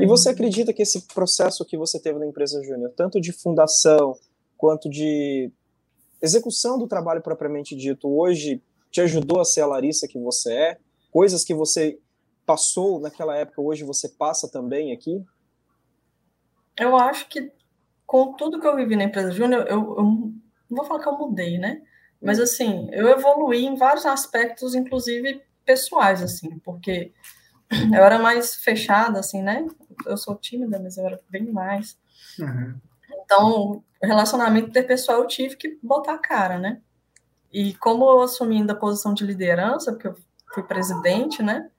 [0.00, 4.14] E você acredita que esse processo que você teve na empresa Júnior, tanto de fundação
[4.56, 5.50] quanto de
[6.20, 10.78] execução do trabalho propriamente dito, hoje te ajudou a ser a Larissa que você é?
[11.10, 11.98] Coisas que você
[12.44, 15.24] passou naquela época, hoje você passa também aqui?
[16.78, 17.50] Eu acho que
[18.06, 20.34] com tudo que eu vivi na empresa Júnior, eu, eu não
[20.70, 21.82] vou falar que eu mudei, né?
[22.20, 27.12] Mas assim, eu evoluí em vários aspectos, inclusive pessoais, assim, porque
[27.70, 29.66] eu era mais fechada, assim, né?
[30.06, 31.98] Eu sou tímida, mas eu era bem mais.
[32.40, 32.80] Aham.
[33.24, 36.80] Então, relacionamento interpessoal eu tive que botar a cara, né?
[37.52, 40.16] E como eu assumi ainda a posição de liderança, porque eu
[40.52, 41.70] fui presidente, né?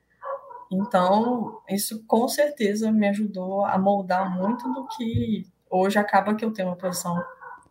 [0.71, 6.51] Então, isso com certeza me ajudou a moldar muito do que hoje acaba que eu
[6.51, 7.23] tenho uma posição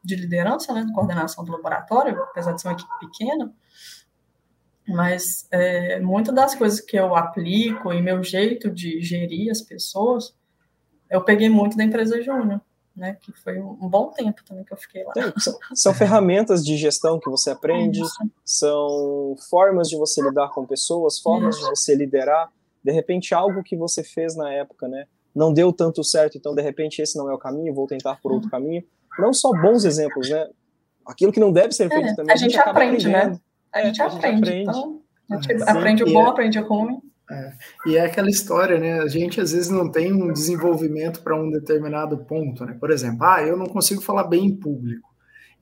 [0.05, 0.85] de liderança, né?
[0.85, 3.53] De coordenação do laboratório, apesar de ser uma equipe pequena.
[4.87, 10.35] Mas é, muitas das coisas que eu aplico e meu jeito de gerir as pessoas,
[11.09, 12.61] eu peguei muito da empresa Júnior
[12.97, 13.17] né?
[13.21, 15.13] Que foi um bom tempo também que eu fiquei lá.
[15.39, 18.15] São, são ferramentas de gestão que você aprende, Isso.
[18.45, 21.71] são formas de você lidar com pessoas, formas de Isso.
[21.71, 22.51] você liderar.
[22.85, 25.07] De repente, algo que você fez na época, né?
[25.35, 28.33] Não deu tanto certo, então de repente esse não é o caminho, vou tentar por
[28.33, 28.85] outro caminho.
[29.19, 30.49] Não só bons exemplos, né?
[31.07, 32.33] Aquilo que não deve ser feito É, também.
[32.33, 33.39] a gente acaba aprende, né?
[33.75, 34.43] A É, gente a gente aprende.
[34.51, 34.61] aprende.
[34.63, 36.99] Então, a gente Sim, aprende o bom, é- aprende o ruim.
[37.87, 39.01] E é aquela história, né?
[39.01, 42.77] A gente às vezes não tem um desenvolvimento para um determinado ponto, né?
[42.79, 45.09] Por exemplo, ah, eu não consigo falar bem em público.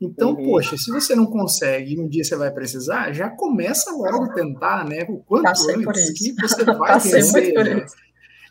[0.01, 0.45] Então, Uhum.
[0.45, 4.33] poxa, se você não consegue e um dia você vai precisar, já começa logo a
[4.33, 5.05] tentar, né?
[5.09, 7.85] O quanto Passei antes que você vai Passei vencer, né?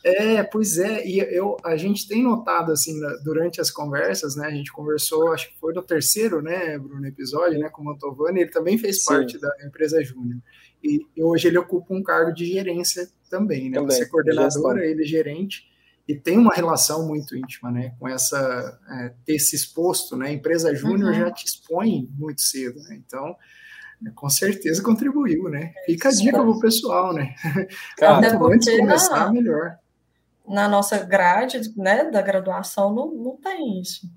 [0.03, 4.51] É, pois é, e eu, a gente tem notado, assim, durante as conversas, né, a
[4.51, 8.49] gente conversou, acho que foi no terceiro, né, Bruno, episódio, né, com o Mantovani, ele
[8.49, 9.07] também fez Sim.
[9.07, 10.39] parte da empresa Júnior,
[10.81, 14.85] e, e hoje ele ocupa um cargo de gerência também, né, Também, você é coordenadora,
[14.85, 15.63] ele é gerente,
[16.07, 20.31] e tem uma relação muito íntima, né, com essa, é, ter se exposto, né, a
[20.33, 21.19] empresa Júnior Uhum.
[21.19, 23.35] já te expõe muito cedo, né, então...
[24.15, 25.73] Com certeza contribuiu, né?
[25.85, 27.35] Fica a dica pro pessoal, né?
[27.97, 29.77] Cara, Até Quanto antes porque começar, melhor.
[30.49, 34.09] Na nossa grade né, da graduação não, não tem isso.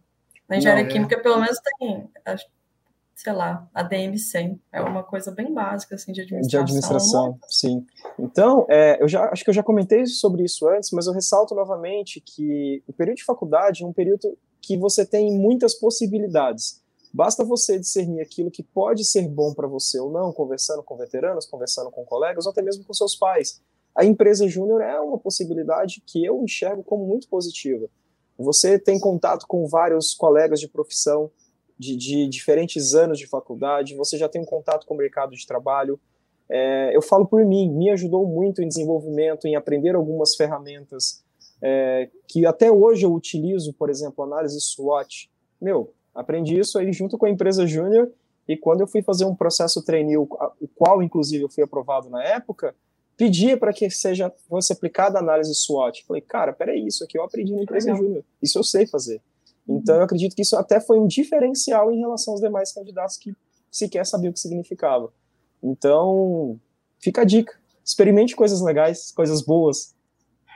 [0.49, 0.93] Na engenharia Não, é.
[0.93, 2.11] química, pelo menos, tem,
[3.15, 4.59] sei lá, a DM100.
[4.73, 6.49] É uma coisa bem básica, assim, de administração.
[6.49, 7.87] de administração, sim.
[8.19, 11.55] Então, é, eu já acho que eu já comentei sobre isso antes, mas eu ressalto
[11.55, 16.83] novamente que o período de faculdade é um período que você tem muitas possibilidades.
[17.15, 21.47] Basta você discernir aquilo que pode ser bom para você ou não, conversando com veteranos,
[21.47, 23.61] conversando com colegas, ou até mesmo com seus pais.
[23.95, 27.89] A empresa júnior é uma possibilidade que eu enxergo como muito positiva.
[28.39, 31.31] Você tem contato com vários colegas de profissão
[31.79, 35.47] de, de diferentes anos de faculdade, você já tem um contato com o mercado de
[35.47, 36.01] trabalho,
[36.49, 41.25] é, eu falo por mim, me ajudou muito em desenvolvimento, em aprender algumas ferramentas
[41.63, 45.31] é, que até hoje eu utilizo, por exemplo, análise SWOT.
[45.61, 48.11] Meu, aprendi isso aí junto com a empresa Júnior
[48.47, 50.29] e quando eu fui fazer um processo trainee, o,
[50.75, 52.75] qual inclusive eu fui aprovado na época,
[53.23, 56.05] pedia para que seja fosse aplicada a análise SWOT.
[56.05, 57.95] Falei, cara, peraí, isso aqui eu aprendi na empresa.
[57.95, 59.23] Júnior, isso eu sei fazer.
[59.69, 63.33] Então eu acredito que isso até foi um diferencial em relação aos demais candidatos que
[63.71, 65.13] sequer sabiam o que significava.
[65.63, 66.59] Então,
[66.99, 67.55] fica a dica.
[67.85, 69.95] Experimente coisas legais, coisas boas.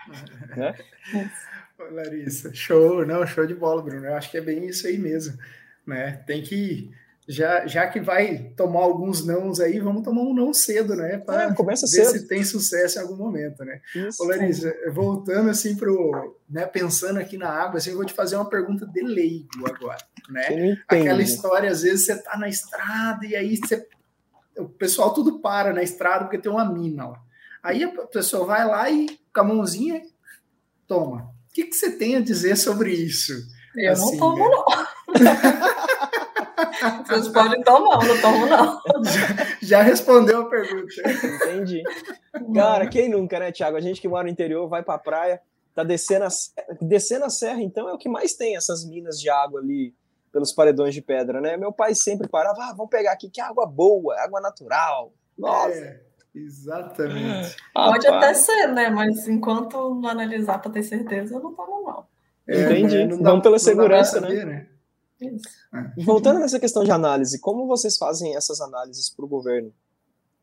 [0.57, 0.75] Né?
[1.91, 4.07] Larissa, show, não, show de bola, Bruno.
[4.07, 5.37] Eu acho que é bem isso aí mesmo,
[5.85, 6.23] né?
[6.27, 6.91] Tem que
[7.29, 11.19] já, já que vai tomar alguns nãos aí, vamos tomar um não cedo, né?
[11.19, 12.11] Para É, começa ver cedo.
[12.11, 13.81] se tem sucesso em algum momento, né?
[13.95, 14.23] Isso.
[14.23, 18.37] Ô, Larissa, voltando assim pro, né, pensando aqui na água, assim, eu vou te fazer
[18.37, 19.99] uma pergunta de leigo agora,
[20.31, 20.79] né?
[20.87, 23.85] Aquela história, às vezes você tá na estrada e aí você,
[24.57, 27.23] o pessoal tudo para na estrada porque tem uma mina lá.
[27.61, 30.01] Aí a pessoa vai lá e com a mãozinha
[30.87, 31.35] toma.
[31.51, 33.33] O que, que você tem a dizer sobre isso?
[33.75, 34.49] Eu assim, não tomo, né?
[34.49, 35.77] não.
[37.07, 38.81] Vocês podem tomar, não tomo, não.
[39.05, 40.95] Já, já, respondeu a pergunta.
[41.45, 41.83] Entendi.
[42.55, 43.77] Cara, quem nunca, né, Tiago?
[43.77, 45.41] A gente que mora no interior, vai pra praia,
[45.75, 46.29] tá descendo a,
[46.81, 49.95] descendo a serra, então é o que mais tem, essas minas de água ali
[50.33, 51.57] pelos paredões de pedra, né?
[51.57, 55.13] Meu pai sempre parava, ah, vamos pegar aqui que é água boa, água natural.
[55.37, 55.79] Nossa.
[55.79, 56.01] É,
[56.35, 57.57] exatamente.
[57.73, 58.91] Pode até ser, né?
[58.91, 62.11] Mas enquanto não analisar para ter certeza, eu não tomo mal.
[62.47, 63.07] É, Entendi.
[63.07, 64.45] Não, não pela segurança, né?
[64.45, 64.67] né?
[65.21, 66.03] É.
[66.05, 69.73] Voltando nessa questão de análise, como vocês fazem essas análises para o governo?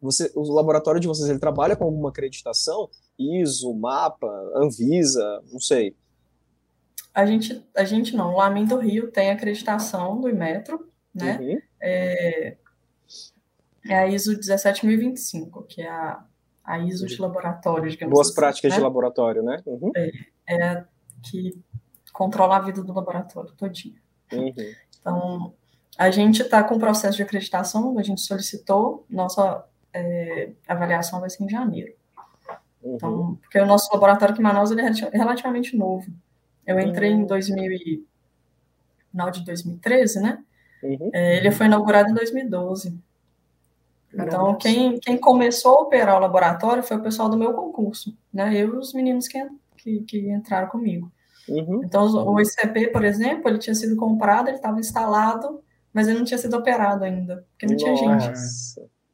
[0.02, 2.90] Você, o laboratório de vocês ele trabalha com alguma acreditação?
[3.18, 5.96] ISO, MAPA, Anvisa, não sei.
[7.14, 8.34] A gente, a gente não.
[8.34, 11.38] O Lamin do Rio tem acreditação do Imetro, né?
[11.40, 11.62] Uhum.
[11.80, 12.58] É,
[13.88, 16.26] é, a ISO 17025, que é a,
[16.64, 18.78] a ISO de laboratório, digamos Boas assim, práticas né?
[18.78, 19.62] de laboratório, né?
[19.66, 19.92] Uhum.
[19.96, 20.12] É,
[20.48, 20.86] é a
[21.22, 21.58] que
[22.12, 24.03] controla a vida do laboratório todinho.
[24.36, 24.54] Uhum.
[25.00, 25.54] Então,
[25.98, 31.30] a gente está com o processo de acreditação, a gente solicitou, nossa é, avaliação vai
[31.30, 31.94] ser em janeiro.
[32.82, 32.96] Uhum.
[32.96, 36.12] Então, porque o nosso laboratório aqui em Manaus ele é relativamente novo.
[36.66, 37.22] Eu entrei uhum.
[37.22, 38.06] em 2000 e...
[39.12, 40.44] final de 2013, né?
[40.82, 41.10] Uhum.
[41.14, 42.98] É, ele foi inaugurado em 2012.
[44.14, 48.54] Então, quem, quem começou a operar o laboratório foi o pessoal do meu concurso, né?
[48.54, 49.44] Eu e os meninos que,
[49.78, 51.12] que, que entraram comigo.
[51.48, 51.82] Uhum.
[51.84, 55.62] Então, o ICP, por exemplo, ele tinha sido comprado, ele estava instalado,
[55.94, 58.32] mas ele não tinha sido operado ainda, porque não tinha gente.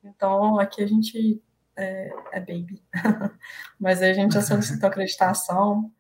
[0.04, 1.42] Então, aqui a gente
[1.76, 2.82] é, é baby.
[3.80, 5.92] mas aí a gente já solicitou acreditação,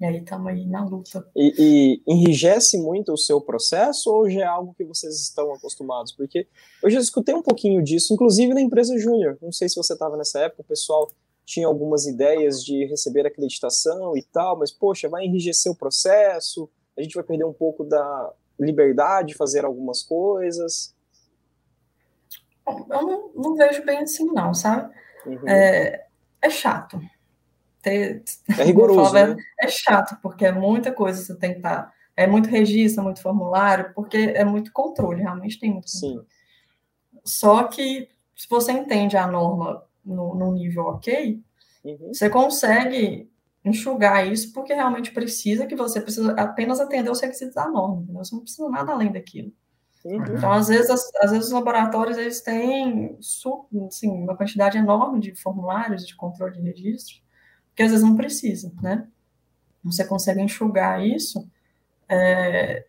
[0.00, 1.28] e aí estamos aí na luta.
[1.36, 6.12] E, e, enrijece muito o seu processo ou já é algo que vocês estão acostumados?
[6.12, 6.46] Porque
[6.82, 9.36] eu já escutei um pouquinho disso, inclusive na empresa Júnior.
[9.42, 11.10] Não sei se você estava nessa época, o pessoal
[11.50, 17.02] tinha algumas ideias de receber acreditação e tal, mas poxa, vai enrijecer o processo, a
[17.02, 20.94] gente vai perder um pouco da liberdade de fazer algumas coisas.
[22.68, 24.94] eu não, não vejo bem assim, não, sabe?
[25.26, 25.48] Uhum.
[25.48, 26.06] É,
[26.40, 27.00] é chato.
[27.82, 28.22] Ter,
[28.56, 29.36] é rigoroso, né?
[29.60, 31.82] É chato, porque é muita coisa, você tem que estar...
[31.82, 36.18] Tá, é muito registro, muito formulário, porque é muito controle, realmente tem muito controle.
[36.18, 36.26] Sim.
[37.24, 41.42] Só que, se você entende a norma no, no nível ok,
[41.84, 42.12] uhum.
[42.12, 43.30] você consegue
[43.64, 48.24] enxugar isso porque realmente precisa que você precisa apenas atender os requisitos da norma, entendeu?
[48.24, 49.52] você não precisa nada além daquilo.
[50.04, 50.16] Uhum.
[50.16, 53.18] Então, às vezes, as, às vezes os laboratórios eles têm
[53.86, 57.16] assim, uma quantidade enorme de formulários de controle de registro,
[57.76, 59.06] que às vezes não precisa, né?
[59.84, 61.46] Você consegue enxugar isso,
[62.08, 62.86] é,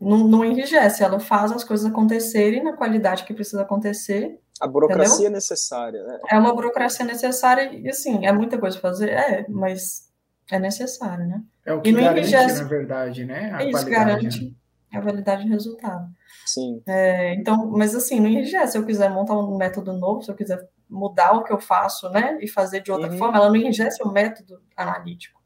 [0.00, 5.14] não, não enrijece, ela faz as coisas acontecerem na qualidade que precisa acontecer a burocracia
[5.14, 5.30] Entendeu?
[5.32, 6.18] necessária, né?
[6.30, 10.08] É uma burocracia necessária e, assim, é muita coisa para fazer, é, mas
[10.50, 11.42] é necessário, né?
[11.64, 13.52] É o que garante, enrijece, na verdade, né?
[13.54, 14.98] A isso garante né?
[14.98, 16.08] a validade do resultado.
[16.46, 16.82] Sim.
[16.86, 18.72] É, então, mas assim, não enrijece.
[18.72, 22.08] Se eu quiser montar um método novo, se eu quiser mudar o que eu faço,
[22.08, 23.18] né, e fazer de outra uhum.
[23.18, 25.38] forma, ela não enrijece o método analítico.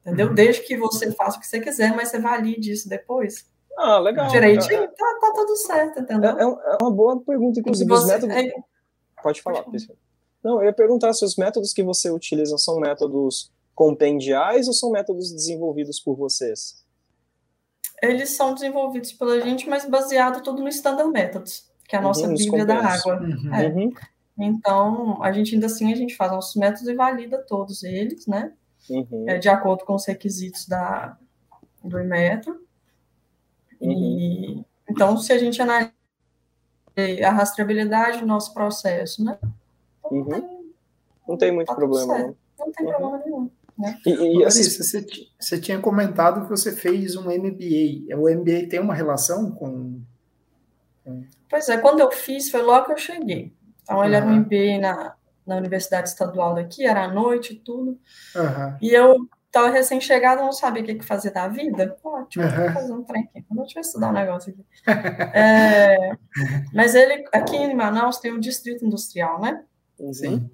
[0.00, 0.28] Entendeu?
[0.28, 0.34] Uhum.
[0.34, 3.48] Desde que você faça o que você quiser, mas você valide isso depois.
[3.76, 4.28] Ah, legal.
[4.28, 6.30] Direitinho, tá, tá tudo certo, entendeu?
[6.30, 7.88] É, é, é uma boa pergunta, inclusive.
[7.88, 8.36] Você, os métodos...
[8.36, 8.52] É...
[9.22, 9.88] Pode falar, Pode
[10.42, 14.90] Não, eu ia perguntar se os métodos que você utiliza são métodos compendiais ou são
[14.90, 16.84] métodos desenvolvidos por vocês?
[18.02, 22.26] Eles são desenvolvidos pela gente, mas baseado tudo no Standard Methods, que é a nossa
[22.26, 23.20] uhum, Bíblia da água.
[23.20, 23.54] Uhum.
[23.54, 23.68] É.
[23.68, 23.92] Uhum.
[24.38, 28.52] Então, a gente ainda assim, a gente faz nossos métodos e valida todos eles, né?
[28.90, 29.24] Uhum.
[29.28, 31.16] É, de acordo com os requisitos da,
[31.84, 32.61] do Imetro.
[33.82, 33.90] Uhum.
[33.92, 35.92] E, então, se a gente analisa
[37.26, 39.38] a rastreabilidade do nosso processo, né?
[39.98, 40.24] Então, uhum.
[40.28, 40.72] tem,
[41.28, 42.36] não tem muito tá problema, não.
[42.58, 42.92] Não tem uhum.
[42.92, 43.50] problema nenhum.
[43.78, 43.98] Né?
[44.06, 45.06] E, e assim, você,
[45.38, 48.16] você tinha comentado que você fez um MBA.
[48.16, 50.00] O MBA tem uma relação com.
[51.48, 53.52] Pois é, quando eu fiz, foi logo que eu cheguei.
[53.82, 54.22] Então, ele uhum.
[54.22, 55.14] era um MBA na,
[55.46, 57.98] na Universidade Estadual daqui, era à noite e tudo.
[58.36, 58.76] Uhum.
[58.80, 61.94] E eu Tava recém-chegada, não sabia o que fazer da vida.
[62.02, 62.72] Ótimo, uhum.
[62.72, 63.44] fazer um trem aqui.
[63.50, 64.64] Deixa eu estudar um negócio aqui.
[65.36, 66.16] É,
[66.72, 69.62] mas ele, aqui em Manaus, tem o Distrito Industrial, né?
[70.10, 70.50] Sim.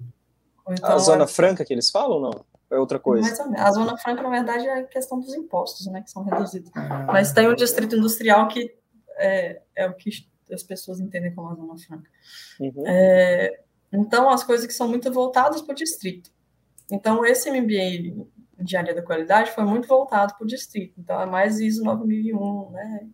[0.69, 1.27] Então, a Zona é...
[1.27, 2.45] Franca que eles falam, não?
[2.69, 3.25] É outra coisa?
[3.25, 3.61] Mais ou menos.
[3.61, 6.01] A Zona Franca, na verdade, é a questão dos impostos, né?
[6.01, 6.69] Que são reduzidos.
[6.75, 7.05] Ah.
[7.07, 8.75] Mas tem o Distrito Industrial que
[9.17, 10.09] é, é, o que
[10.51, 12.09] as pessoas entendem como a Zona Franca.
[12.59, 12.83] Uhum.
[12.85, 13.61] É,
[13.93, 16.29] então, as coisas que são muito voltadas para o distrito.
[16.91, 18.25] Então, esse MBA
[18.59, 20.93] engenharia da qualidade foi muito voltado para o distrito.
[20.97, 23.07] Então, é mais ISO 9001, né?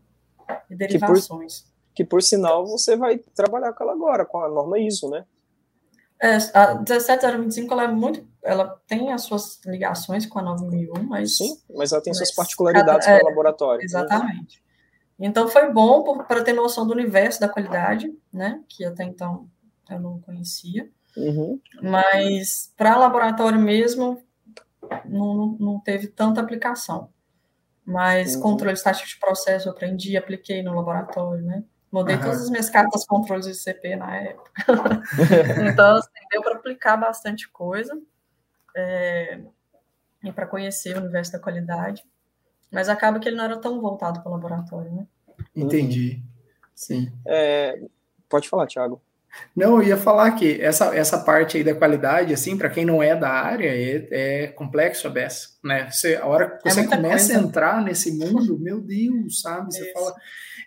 [0.69, 1.59] E derivações.
[1.59, 5.09] Que por, que por sinal você vai trabalhar com ela agora, com a norma ISO,
[5.09, 5.25] né?
[6.21, 11.37] É, a 17025 ela é muito, ela tem as suas ligações com a 9001, mas
[11.37, 13.83] sim, mas ela tem mas suas particularidades cada, é, para o laboratório.
[13.83, 14.63] Exatamente.
[15.19, 18.61] Então foi bom para ter noção do universo da qualidade, né?
[18.67, 19.47] Que até então
[19.89, 20.89] eu não conhecia.
[21.17, 21.59] Uhum.
[21.81, 24.21] Mas para laboratório mesmo
[25.05, 27.09] não, não teve tanta aplicação.
[27.85, 28.41] Mas uhum.
[28.41, 31.63] controle estático de processo eu aprendi, apliquei no laboratório, né?
[31.91, 32.21] Mudei uhum.
[32.21, 34.51] todas as minhas cartas controles de CP na época.
[35.71, 37.97] então, assim, deu para aplicar bastante coisa
[38.75, 39.39] é,
[40.23, 42.03] e para conhecer o universo da qualidade.
[42.71, 45.07] Mas acaba que ele não era tão voltado para o laboratório, né?
[45.55, 46.21] Entendi.
[46.73, 47.11] Sim.
[47.25, 47.79] É,
[48.27, 49.01] pode falar, Thiago.
[49.55, 53.01] Não, eu ia falar que essa, essa parte aí da qualidade, assim, para quem não
[53.01, 55.89] é da área, é, é complexo a beça, né?
[55.89, 57.39] Você, a hora que é você é começa coisa.
[57.39, 59.73] a entrar nesse mundo, meu Deus, sabe?
[59.73, 59.93] Você Isso.
[59.93, 60.13] fala,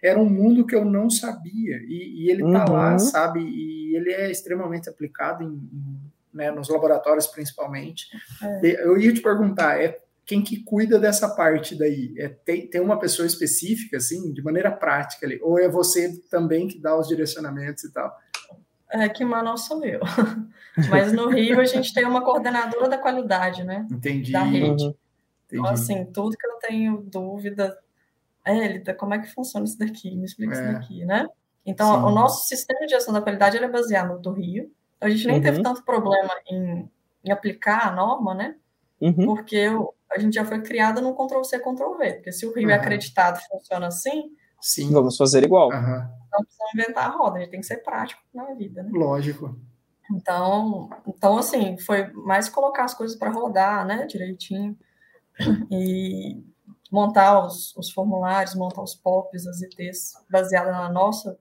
[0.02, 2.52] era um mundo que eu não sabia, e, e ele uhum.
[2.52, 2.98] tá lá, uhum.
[2.98, 3.40] sabe?
[3.40, 8.07] E ele é extremamente aplicado em, em né, nos laboratórios, principalmente.
[8.42, 8.85] É.
[8.85, 12.14] Eu ia te perguntar, é quem que cuida dessa parte daí?
[12.18, 15.40] É, tem, tem uma pessoa específica, assim, de maneira prática ali?
[15.42, 18.14] Ou é você também que dá os direcionamentos e tal?
[18.90, 20.01] É que Manaus sou eu.
[20.88, 23.87] Mas no Rio a gente tem uma coordenadora da qualidade, né?
[23.90, 24.33] Entendi.
[24.33, 24.85] Da rede.
[24.85, 24.94] Uhum.
[25.51, 27.79] Então, assim, tudo que eu tenho dúvida,
[28.46, 30.14] Elita, como é que funciona isso daqui?
[30.14, 30.62] Me explica é.
[30.62, 31.27] isso daqui, né?
[31.64, 32.07] Então, Sim.
[32.07, 34.70] o nosso sistema de gestão da qualidade é baseado no do Rio.
[35.01, 35.42] A gente nem uhum.
[35.42, 36.90] teve tanto problema em,
[37.24, 38.55] em, aplicar a norma, né?
[39.01, 39.27] Uhum.
[39.27, 42.14] Porque eu, a gente já foi criada no Ctrl-C, Ctrl-V.
[42.14, 44.31] Porque se o Rio é acreditado funciona assim...
[44.61, 44.90] Sim.
[44.92, 45.68] Vamos fazer igual.
[45.71, 48.90] Uhum não precisa inventar a roda, a gente tem que ser prático na vida, né?
[48.92, 49.57] Lógico.
[50.11, 54.77] Então, então assim, foi mais colocar as coisas para rodar, né, direitinho,
[55.71, 56.42] e
[56.90, 61.38] montar os, os formulários, montar os POPs, as ITs, baseada na nossa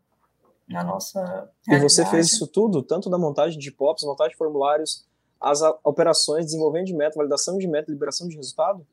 [0.68, 1.50] na nossa.
[1.66, 5.08] E você fez isso tudo, tanto da montagem de POPs, montagem de formulários,
[5.40, 8.86] as operações, desenvolvimento de método, validação de método, liberação de resultado?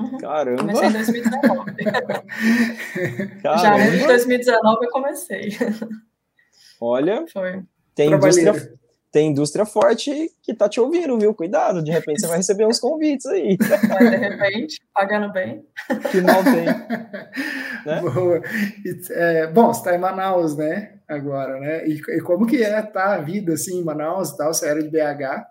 [0.00, 0.18] Uhum.
[0.18, 0.62] Caramba!
[0.62, 1.70] Comecei em 2019.
[3.62, 5.50] Janeiro de 2019 eu comecei.
[6.80, 7.62] Olha, Foi.
[7.94, 8.52] Tem indústria,
[9.12, 11.34] tem indústria forte que tá te ouvindo, viu?
[11.34, 13.56] Cuidado, de repente você vai receber uns convites aí.
[13.58, 15.64] de repente, pagando bem.
[16.10, 16.66] Que mal tem.
[17.86, 18.02] Né?
[18.02, 18.42] Boa.
[19.12, 20.98] É, bom, você está em Manaus, né?
[21.08, 21.88] Agora, né?
[21.88, 24.52] E, e, como que é tá a vida assim em Manaus e tal?
[24.52, 25.46] Você era de BH,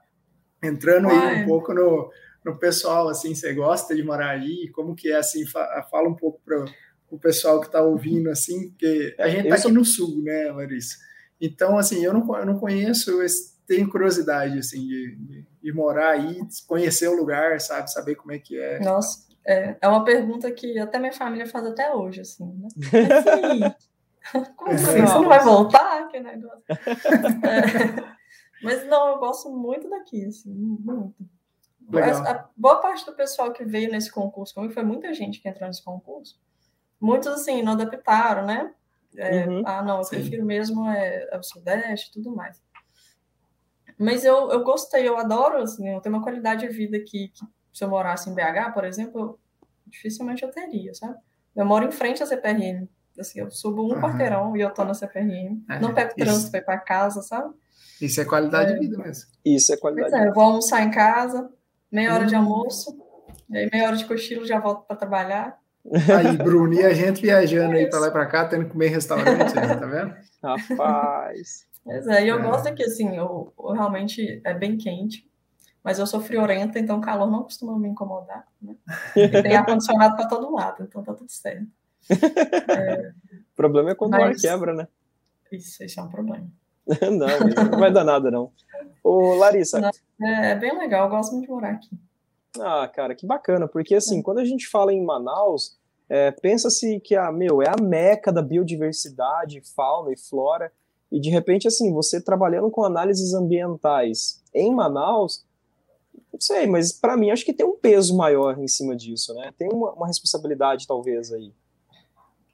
[0.64, 2.12] entrando aí um pouco no
[2.43, 4.69] para o pessoal, assim, você gosta de morar aí?
[4.69, 6.65] Como que é, assim, fala um pouco para
[7.12, 10.97] o pessoal que está ouvindo, assim, porque a gente está aqui no sul, né, Larissa?
[11.41, 13.25] Então, assim, eu não, eu não conheço, eu
[13.67, 18.39] tenho curiosidade, assim, de, de, de morar aí, conhecer o lugar, sabe, saber como é
[18.39, 18.80] que é.
[18.80, 23.75] Nossa, é, é uma pergunta que até minha família faz até hoje, assim, né?
[24.56, 24.86] como assim?
[24.86, 26.08] Você não vai voltar?
[26.08, 26.63] Que negócio.
[28.62, 31.15] É, mas não, eu gosto muito daqui, assim, muito.
[31.89, 32.28] Legal.
[32.28, 35.67] A, boa parte do pessoal que veio nesse concurso comigo foi muita gente que entrou
[35.67, 36.39] nesse concurso.
[36.99, 38.73] Muitos, assim, não adaptaram, né?
[39.15, 40.17] É, uhum, ah, não, eu sim.
[40.17, 42.62] prefiro mesmo é, é o Sudeste e tudo mais.
[43.97, 47.45] Mas eu, eu gostei, eu adoro, assim, eu tenho uma qualidade de vida que, que
[47.73, 49.39] se eu morasse em BH, por exemplo,
[49.88, 51.17] dificilmente eu teria, sabe?
[51.56, 52.88] Eu moro em frente à CPRM.
[53.19, 54.02] Assim, eu subo um uhum.
[54.02, 55.62] quarteirão e eu tô na CPRM.
[55.69, 57.54] É, não pego trânsito para ir para casa, sabe?
[58.02, 59.30] Isso é qualidade é, de vida mesmo.
[59.43, 60.12] Isso é qualidade.
[60.12, 61.52] Pois é, eu vou almoçar em casa,
[61.91, 62.97] meia hora de almoço,
[63.54, 65.60] aí meia hora de cochilo, já volto para trabalhar.
[66.15, 68.88] Aí, Bruno, e a gente viajando aí para lá e para cá, tendo que comer
[68.88, 70.13] em restaurante, tá vendo?
[70.43, 71.67] Rapaz.
[71.84, 72.41] Pois é, e eu é.
[72.41, 75.28] gosto que, assim, eu, eu, realmente é bem quente,
[75.84, 78.75] mas eu sou friorenta, então o calor não costuma me incomodar, né?
[79.15, 81.67] E tem ar-condicionado para todo lado, então tá tudo certo.
[82.10, 84.21] É, o problema é quando mas...
[84.21, 84.88] o ar quebra, né?
[85.52, 86.47] Isso, isso é um problema.
[87.02, 88.52] não, não vai dar nada, não.
[89.04, 89.80] Ô, Larissa.
[89.80, 89.89] Não,
[90.28, 91.89] é, é, bem legal, eu gosto muito de morar aqui.
[92.60, 94.24] Ah, cara, que bacana, porque assim, é.
[94.24, 95.77] quando a gente fala em Manaus,
[96.10, 100.71] é, pensa-se que a, meu, é a meca da biodiversidade, fauna e flora,
[101.12, 105.46] e de repente, assim, você trabalhando com análises ambientais em Manaus,
[106.32, 109.52] não sei, mas para mim acho que tem um peso maior em cima disso, né?
[109.58, 111.54] Tem uma, uma responsabilidade, talvez, aí.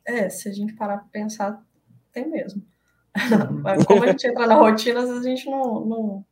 [0.05, 1.63] É, se a gente parar para pensar,
[2.11, 2.61] tem mesmo.
[3.63, 6.25] Mas como a gente entra na rotina, às vezes a gente não, não,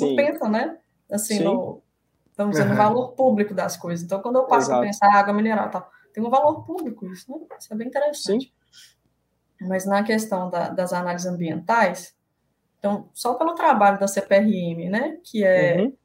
[0.00, 0.78] não pensa, né?
[1.10, 1.82] Assim, no,
[2.48, 4.04] dizer, no valor público das coisas.
[4.04, 7.38] Então, quando eu passo a pensar água mineral tal, tem um valor público isso, né?
[7.58, 8.46] Isso é bem interessante.
[8.46, 9.66] Sim.
[9.68, 12.14] Mas na questão da, das análises ambientais,
[12.78, 15.18] então, só pelo trabalho da CPRM, né?
[15.22, 15.96] Que é uhum.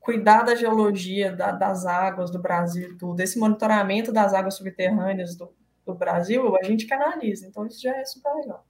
[0.00, 5.54] cuidar da geologia da, das águas do Brasil, tudo, esse monitoramento das águas subterrâneas do,
[5.84, 7.46] do Brasil, a gente que analisa.
[7.46, 8.64] Então, isso já é super legal.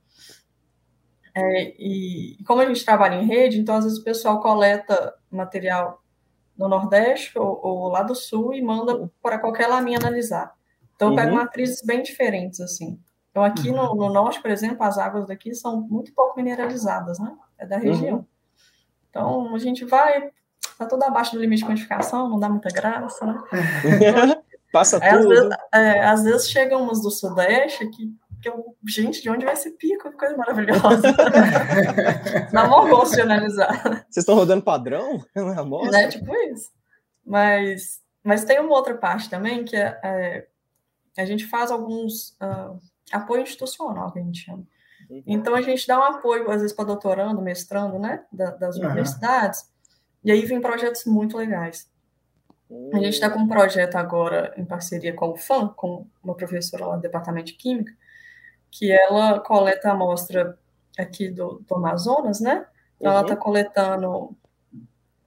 [1.37, 6.01] É, e como a gente trabalha em rede, então às vezes o pessoal coleta material
[6.57, 10.55] no Nordeste ou, ou lá do Sul e manda para qualquer laminha analisar.
[10.95, 11.35] Então uhum.
[11.35, 13.01] matrizes bem diferentes, assim.
[13.30, 13.76] Então aqui uhum.
[13.76, 17.32] no, no, Norte, por exemplo, as águas daqui são muito pouco mineralizadas, né?
[17.59, 18.18] É da região.
[18.18, 18.26] Uhum.
[19.11, 20.30] Então a gente vai,
[20.78, 23.43] tá tudo abaixo do limite de quantificação, não dá muita graça, né?
[24.72, 25.09] Passa tudo.
[25.09, 28.12] Às vezes, é, às vezes chegam umas do Sudeste que
[28.45, 30.11] que eu, gente, de onde vai esse pico?
[30.11, 31.01] Que coisa maravilhosa.
[32.53, 33.82] Dá mó gosto de analisar.
[33.82, 36.03] Vocês estão rodando padrão na amostra?
[36.03, 36.70] É tipo isso.
[37.24, 40.47] Mas, mas tem uma outra parte também, que é, é
[41.16, 42.78] a gente faz alguns uh,
[43.11, 44.66] apoio institucional, que a gente chama.
[45.09, 45.22] Uhum.
[45.26, 48.84] Então, a gente dá um apoio, às vezes, para doutorando, mestrando, né, da, das uhum.
[48.84, 49.70] universidades,
[50.22, 51.88] e aí vem projetos muito legais.
[52.92, 56.86] A gente está com um projeto agora em parceria com o FAM, com uma professora
[56.86, 57.92] lá do Departamento de Química,
[58.75, 60.59] que ela coleta amostra
[60.99, 62.66] aqui do, do Amazonas, né?
[62.97, 63.18] Então, uhum.
[63.18, 64.37] ela está coletando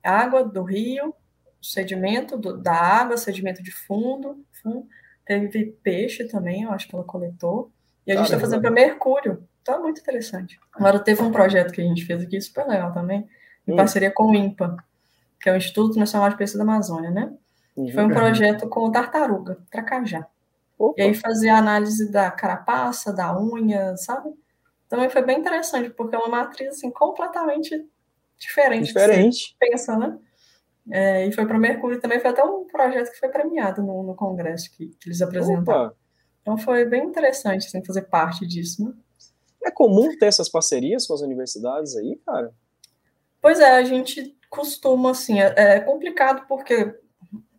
[0.04, 1.16] água do rio,
[1.62, 4.86] sedimento do, da água, sedimento de fundo, fundo,
[5.26, 7.72] teve peixe também, eu acho que ela coletou,
[8.06, 10.60] e a gente está fazendo para mercúrio, então é muito interessante.
[10.74, 13.30] Agora teve um projeto que a gente fez aqui, super legal também,
[13.66, 13.76] em hum.
[13.78, 14.76] parceria com o INPA,
[15.40, 17.34] que é o Instituto Nacional de Pesquisa da Amazônia, né?
[17.78, 17.92] Uhum.
[17.94, 20.28] Foi um projeto com tartaruga, tracajá.
[20.78, 21.02] Opa.
[21.02, 24.30] E aí fazia análise da carapaça, da unha, sabe?
[24.88, 27.86] Também foi bem interessante, porque é uma matriz assim, completamente
[28.38, 28.88] diferente.
[28.88, 29.56] Diferente.
[29.60, 30.18] pensa, né?
[30.90, 34.04] É, e foi para o Mercúrio também, foi até um projeto que foi premiado no,
[34.04, 35.88] no congresso que, que, eles apresentaram.
[35.88, 35.96] Opa.
[36.42, 38.94] Então foi bem interessante assim, fazer parte disso, né?
[39.66, 42.54] É comum ter essas parcerias com as universidades aí, cara?
[43.42, 46.96] Pois é, a gente costuma, assim, é, é complicado porque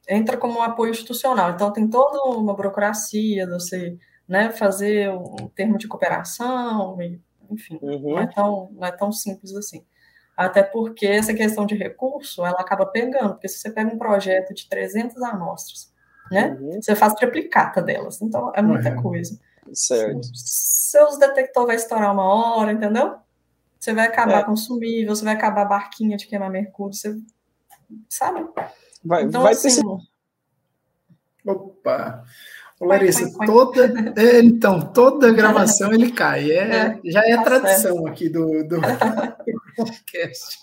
[0.08, 1.50] entra como um apoio institucional.
[1.50, 7.78] Então, tem toda uma burocracia de você né, fazer um termo de cooperação, e, enfim,
[7.80, 8.12] uhum.
[8.12, 9.84] não, é tão, não é tão simples assim.
[10.36, 14.54] Até porque essa questão de recurso, ela acaba pegando, porque se você pega um projeto
[14.54, 15.92] de 300 amostras,
[16.30, 16.80] né, uhum.
[16.80, 19.02] você faz triplicata delas, então é muita uhum.
[19.02, 19.38] coisa.
[19.72, 20.20] Certo.
[20.34, 23.16] Seus detector vai estourar uma hora, entendeu?
[23.78, 24.44] Você vai acabar é.
[24.44, 27.16] consumível, você vai acabar a barquinha de queimar mercúrio, você
[28.08, 28.46] sabe?
[29.04, 29.82] Vai, então, vai assim,
[31.44, 32.24] Opa!
[32.80, 34.12] Ô, Larissa, toda.
[34.16, 36.50] É, então, toda gravação ele cai.
[36.50, 38.08] É, é já é tá tradição certo.
[38.08, 38.80] aqui do, do,
[39.76, 40.58] podcast.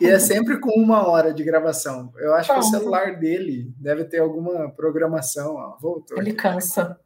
[0.00, 2.12] E é sempre com uma hora de gravação.
[2.18, 2.62] Eu acho Pronto.
[2.62, 5.54] que o celular dele deve ter alguma programação.
[5.54, 6.18] Ó, voltou.
[6.18, 6.98] Ele cansa.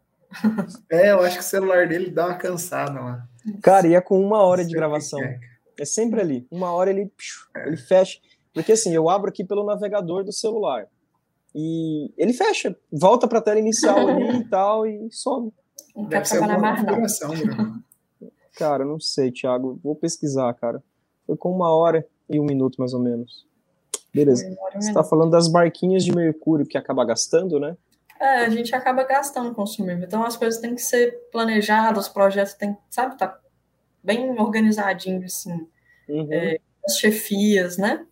[0.90, 3.28] É, eu acho que o celular dele dá uma cansada lá.
[3.62, 5.20] Cara, e é com uma hora de gravação.
[5.20, 5.38] É.
[5.78, 5.84] é.
[5.84, 6.46] sempre ali.
[6.50, 7.10] Uma hora ele,
[7.64, 8.18] ele fecha.
[8.52, 10.86] Porque assim, eu abro aqui pelo navegador do celular.
[11.54, 15.52] E ele fecha, volta para a tela inicial ali e tal, e some.
[16.08, 17.80] Deve ser alguma configuração, né?
[18.54, 19.78] Cara, não sei, Thiago.
[19.82, 20.82] Vou pesquisar, cara.
[21.26, 23.46] Foi com uma hora e um minuto, mais ou menos.
[24.12, 24.56] Beleza.
[24.74, 27.76] Você está falando das barquinhas de mercúrio que acaba gastando, né?
[28.20, 30.04] É, a gente acaba gastando consumível.
[30.04, 33.38] Então as coisas têm que ser planejadas, os projetos têm, sabe, tá
[34.02, 35.66] bem organizadinho, assim.
[36.08, 36.32] Uhum.
[36.32, 38.04] É, as chefias, né?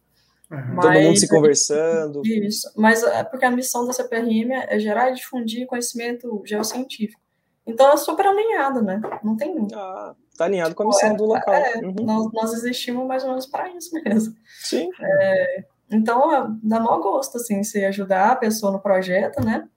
[0.51, 0.81] Uhum.
[0.81, 2.23] Todo mundo se conversando.
[2.25, 7.21] Isso, mas é porque a missão da CPRM é gerar e difundir conhecimento geocientífico.
[7.67, 9.01] Então é super alinhado, né?
[9.25, 9.67] Não tem.
[9.75, 11.53] Ah, tá alinhado com a missão é, do local.
[11.53, 11.95] É, uhum.
[12.01, 14.37] nós, nós existimos mais ou menos para isso mesmo.
[14.61, 14.89] Sim.
[15.01, 19.69] É, então dá maior gosto, assim, se ajudar a pessoa no projeto, né?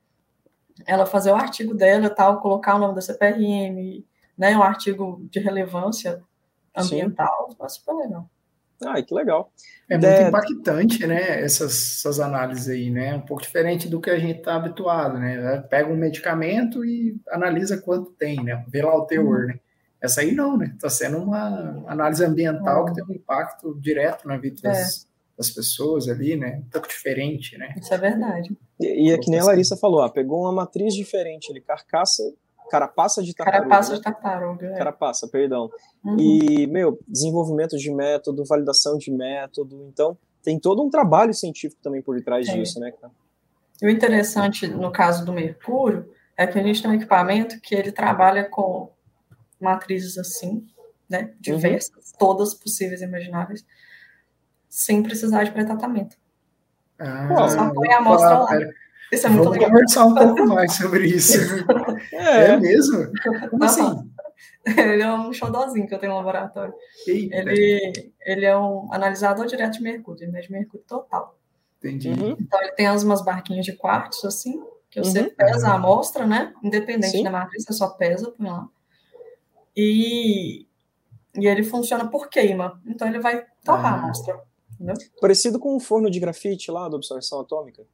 [0.86, 4.06] Ela fazer o artigo dela e tal, colocar o nome da CPRM,
[4.38, 4.56] né?
[4.56, 6.22] Um artigo de relevância
[6.76, 8.30] ambiental, é super legal.
[8.86, 9.52] Ah, que legal.
[9.90, 10.28] É muito é...
[10.28, 14.56] impactante, né, essas, essas análises aí, né, um pouco diferente do que a gente está
[14.56, 19.48] habituado, né, pega um medicamento e analisa quanto tem, né, vê lá o teor, uhum.
[19.48, 19.60] né.
[20.02, 22.86] Essa aí não, né, está sendo uma análise ambiental uhum.
[22.86, 25.08] que tem um impacto direto na vida das, é.
[25.38, 27.74] das pessoas ali, né, um pouco diferente, né.
[27.78, 28.56] Isso é verdade.
[28.80, 32.24] E, e é que nem a Larissa falou, ah, pegou uma matriz diferente, ele carcaça
[32.70, 33.68] Carapaça de tartaruga.
[33.68, 33.98] Carapaça né?
[33.98, 34.68] de tartaruga.
[34.68, 34.78] É.
[34.78, 35.72] Carapaça, perdão.
[36.04, 36.18] Uhum.
[36.20, 39.88] E, meu, desenvolvimento de método, validação de método.
[39.92, 42.54] Então, tem todo um trabalho científico também por detrás é.
[42.54, 43.12] disso, né, cara?
[43.82, 47.74] E o interessante, no caso do Mercúrio, é que a gente tem um equipamento que
[47.74, 48.92] ele trabalha com
[49.60, 50.68] matrizes assim,
[51.10, 51.34] né?
[51.40, 52.18] Diversas, uhum.
[52.18, 53.66] todas possíveis e imagináveis,
[54.70, 56.18] sem precisar de pré-tratamento.
[57.00, 58.50] Ah, só põe a amostra lá.
[59.12, 59.70] Isso é muito Vamos legal.
[59.72, 61.38] conversar um pouco mais sobre isso.
[62.12, 63.12] É, é mesmo?
[63.50, 64.12] Como assim?
[64.66, 66.74] Ele é um xodózinho que eu tenho no laboratório.
[67.08, 71.38] Ele, ele é um analisador direto de mercúrio, ele mede mercúrio total.
[71.78, 72.10] Entendi.
[72.10, 72.36] Uhum.
[72.40, 75.36] Então ele tem umas barquinhas de quartzo, assim, que você uhum.
[75.36, 76.54] pesa a amostra, né?
[76.64, 77.24] Independente Sim.
[77.24, 78.68] da matriz, você só pesa por lá.
[79.76, 80.68] E
[81.38, 82.82] e ele funciona por queima.
[82.86, 83.96] Então ele vai torrar ah.
[83.98, 84.40] a amostra.
[84.74, 84.96] Entendeu?
[85.20, 87.86] Parecido com o forno de grafite lá da absorção atômica.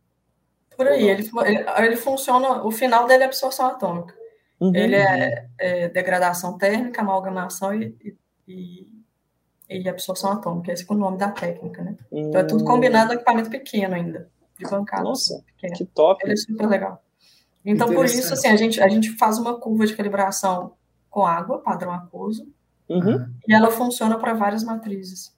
[0.75, 4.13] Por aí, ele, ele, ele, funciona, o final dele é absorção atômica.
[4.59, 8.15] Uhum, ele é, é, degradação térmica, amalgamação e,
[8.47, 8.87] e,
[9.69, 10.71] e, absorção atômica.
[10.71, 11.95] Esse é o nome da técnica, né?
[12.11, 12.29] Uhum.
[12.29, 15.03] Então é tudo combinado no equipamento pequeno ainda, de bancada.
[15.03, 16.23] Nossa, assim, que top!
[16.23, 17.01] Ele é super legal.
[17.65, 20.73] Então, por isso, assim, a gente, a gente faz uma curva de calibração
[21.09, 22.47] com água, padrão aquoso,
[22.87, 23.25] uhum.
[23.47, 25.33] e ela funciona para várias matrizes.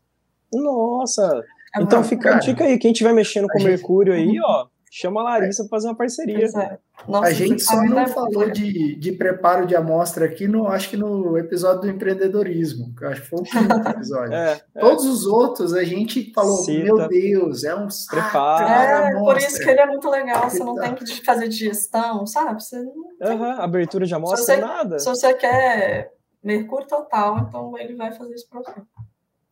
[0.51, 1.43] Nossa!
[1.75, 5.23] É então fica a dica aí, quem estiver mexendo com mercúrio aí, ó, chama a
[5.23, 6.45] Larissa para fazer uma parceria.
[6.45, 6.77] É.
[7.07, 10.89] Nossa, a gente só não é falou de, de preparo de amostra aqui, no, acho
[10.89, 14.33] que no episódio do empreendedorismo, que eu acho que foi o quinto episódio.
[14.33, 14.79] é, é.
[14.79, 16.83] Todos os outros a gente falou, Cita.
[16.83, 18.67] meu Deus, é um preparo.
[18.67, 22.63] É, por isso que ele é muito legal, você não tem que fazer digestão, sabe?
[22.63, 24.99] Você não uhum, abertura de amostra, se você, nada.
[24.99, 26.11] Se você quer
[26.43, 28.81] mercúrio total, então ele vai fazer isso para você.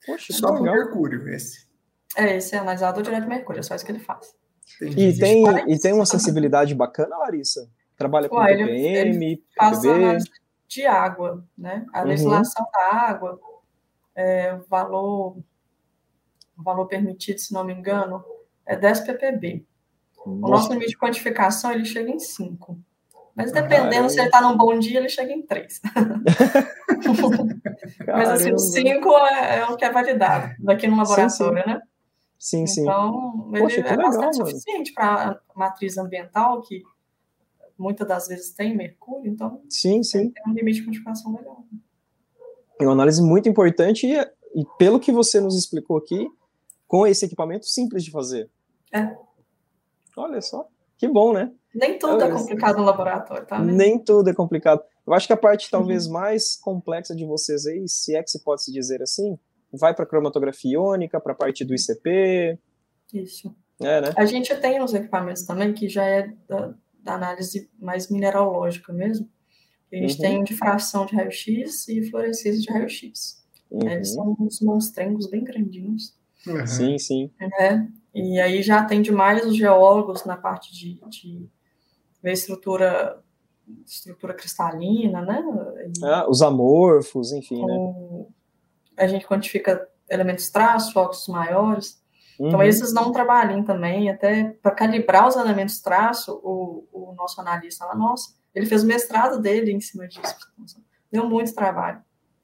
[0.05, 1.65] Poxa, só com mercúrio esse.
[2.15, 4.33] É, esse é analisado direto de mercúrio, é só isso que ele faz.
[4.81, 7.69] E tem, e tem uma sensibilidade bacana, Larissa?
[7.95, 10.29] Trabalha com Ué, TPM, ele, faz análise
[10.67, 11.85] de água, né?
[11.93, 12.07] A uhum.
[12.07, 12.71] legislação uhum.
[12.71, 13.39] da água,
[14.15, 15.37] é, o valor,
[16.57, 18.23] o valor permitido, se não me engano,
[18.65, 19.65] é 10 ppb.
[20.25, 20.45] Nossa.
[20.45, 22.77] O nosso limite de quantificação, ele chega em 5.
[23.35, 25.81] Mas dependendo, se ele está num bom dia, ele chega em 3.
[28.07, 31.53] Mas assim, o 5 é, é, o que é validado daqui no laboratório, sim, sim.
[31.53, 31.81] né?
[32.37, 32.81] Sim, sim.
[32.81, 34.49] Então, Poxa, ele é legal, bastante mano.
[34.49, 36.83] suficiente para a matriz ambiental, que
[37.77, 40.31] muitas das vezes tem mercúrio, então sim, sim.
[40.31, 41.65] tem um limite de quantificação legal.
[42.79, 46.27] É uma análise muito importante e, e, pelo que você nos explicou aqui,
[46.87, 48.49] com esse equipamento simples de fazer.
[48.93, 49.15] É.
[50.17, 50.67] Olha só,
[50.97, 51.51] que bom, né?
[51.73, 53.59] Nem tudo é, é complicado no laboratório, tá?
[53.59, 54.81] Nem tudo é complicado.
[55.05, 56.13] Eu acho que a parte talvez uhum.
[56.13, 59.37] mais complexa de vocês aí, se é que se pode se dizer assim,
[59.71, 62.57] vai para cromatografia iônica, para a parte do ICP.
[63.13, 63.55] Isso.
[63.79, 64.13] É, né?
[64.15, 69.29] A gente tem uns equipamentos também que já é da, da análise mais mineralógica mesmo.
[69.91, 70.21] A gente uhum.
[70.21, 73.43] tem difração de raio-x e fluorescência de raio-x.
[73.69, 73.89] Uhum.
[73.89, 76.15] Eles são uns monstrengos bem grandinhos.
[76.47, 76.65] Uhum.
[76.65, 77.31] Sim, sim.
[77.59, 81.49] É, e aí já atende mais os geólogos na parte de, de
[82.21, 83.21] ver estrutura
[83.85, 85.43] estrutura cristalina, né?
[85.87, 88.25] E, ah, os amorfos, enfim, né?
[88.97, 92.01] A gente quantifica elementos traços, óxidos maiores.
[92.35, 92.49] Então, uhum.
[92.49, 97.85] Então, esses não trabalham também, até para calibrar os elementos traço, o, o nosso analista
[97.85, 100.35] lá, nossa, ele fez o mestrado dele em cima disso.
[101.11, 102.01] Deu muito trabalho,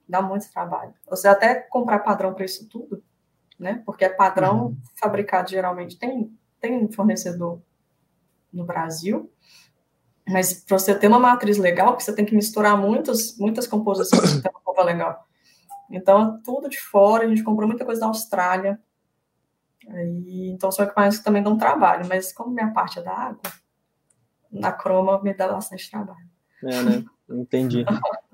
[0.07, 0.93] dá muito trabalho.
[1.09, 3.03] Você até comprar padrão para isso tudo,
[3.59, 3.81] né?
[3.85, 4.77] Porque é padrão uhum.
[4.95, 7.61] fabricado geralmente tem, tem fornecedor
[8.51, 9.31] no Brasil,
[10.27, 14.41] mas para você ter uma matriz legal, você tem que misturar muitas, muitas composições para
[14.41, 15.27] ter uma prova legal.
[15.91, 18.79] Então, tudo de fora, a gente comprou muita coisa da Austrália,
[19.87, 23.41] Aí, então são equipamentos que também dão trabalho, mas como minha parte é da água,
[24.51, 26.29] na croma me dá bastante trabalho.
[26.63, 27.05] É, né?
[27.29, 27.85] Entendi.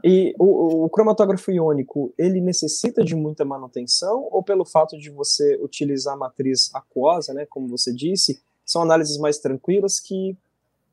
[0.04, 5.58] E o, o, cromatógrafo iônico, ele necessita de muita manutenção ou pelo fato de você
[5.62, 10.36] utilizar a matriz aquosa, né, como você disse, são análises mais tranquilas que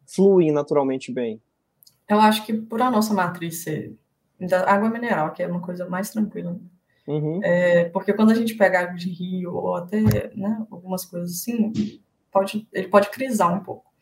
[0.07, 1.41] fluem naturalmente bem?
[2.09, 3.97] Eu acho que por a nossa matriz ser
[4.67, 6.59] água mineral, que é uma coisa mais tranquila,
[7.07, 7.41] Uhum.
[7.43, 10.01] É, porque quando a gente pega água de rio ou até
[10.35, 11.73] né, algumas coisas assim,
[12.33, 13.93] pode, ele pode crisar um pouco.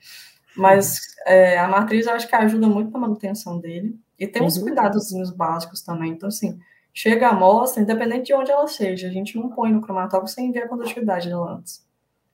[0.56, 3.98] Mas é, a matriz eu acho que ajuda muito na manutenção dele.
[4.18, 4.64] E tem uns uhum.
[4.64, 6.12] cuidadozinhos básicos também.
[6.12, 6.58] Então, assim,
[6.92, 10.52] chega a amostra, independente de onde ela seja, a gente não põe no cromatógrafo sem
[10.52, 11.84] ver a condutividade dela antes.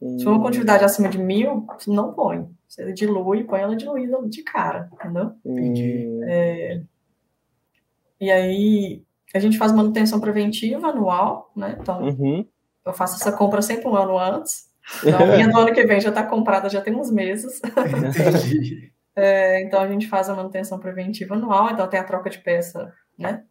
[0.01, 0.19] Uhum.
[0.19, 2.47] Se for uma condutividade acima de mil, não põe.
[2.67, 5.33] Você dilui, põe ela diluída de cara, entendeu?
[5.45, 6.21] Entendi.
[6.25, 6.83] É,
[8.21, 9.03] e aí,
[9.35, 11.77] a gente faz manutenção preventiva anual, né?
[11.81, 12.47] Então, uhum.
[12.85, 14.69] eu faço essa compra sempre um ano antes.
[15.05, 17.61] Então, a minha do ano que vem já está comprada, já tem uns meses.
[19.15, 22.93] é, então, a gente faz a manutenção preventiva anual, então tem a troca de peça,
[23.19, 23.45] né?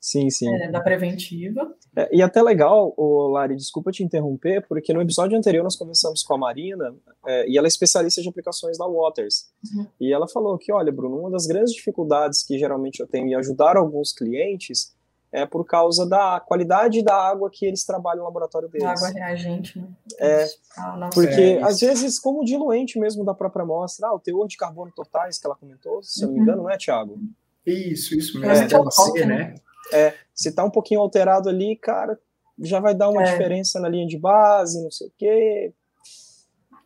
[0.00, 0.54] Sim, sim.
[0.54, 1.74] É, da preventiva.
[1.96, 6.22] É, e até legal, o Lari, desculpa te interromper, porque no episódio anterior nós conversamos
[6.22, 6.94] com a Marina,
[7.26, 9.50] é, e ela é especialista de aplicações da Waters.
[9.74, 9.86] Uhum.
[10.00, 13.34] E ela falou que, olha, Bruno, uma das grandes dificuldades que geralmente eu tenho em
[13.34, 14.94] ajudar alguns clientes
[15.32, 18.86] é por causa da qualidade da água que eles trabalham no laboratório deles.
[18.86, 19.88] Água reagente, né?
[20.18, 20.46] É,
[20.78, 24.56] ah, porque é às vezes, como diluente mesmo da própria amostra, ah, o teor de
[24.56, 27.18] carbono totais que ela comentou, se eu não me engano, não é, Tiago?
[27.66, 28.54] Isso, isso mesmo.
[28.54, 29.54] É, é, né?
[29.92, 32.18] É, se tá um pouquinho alterado ali, cara,
[32.58, 33.30] já vai dar uma é.
[33.30, 35.74] diferença na linha de base, não sei o quê.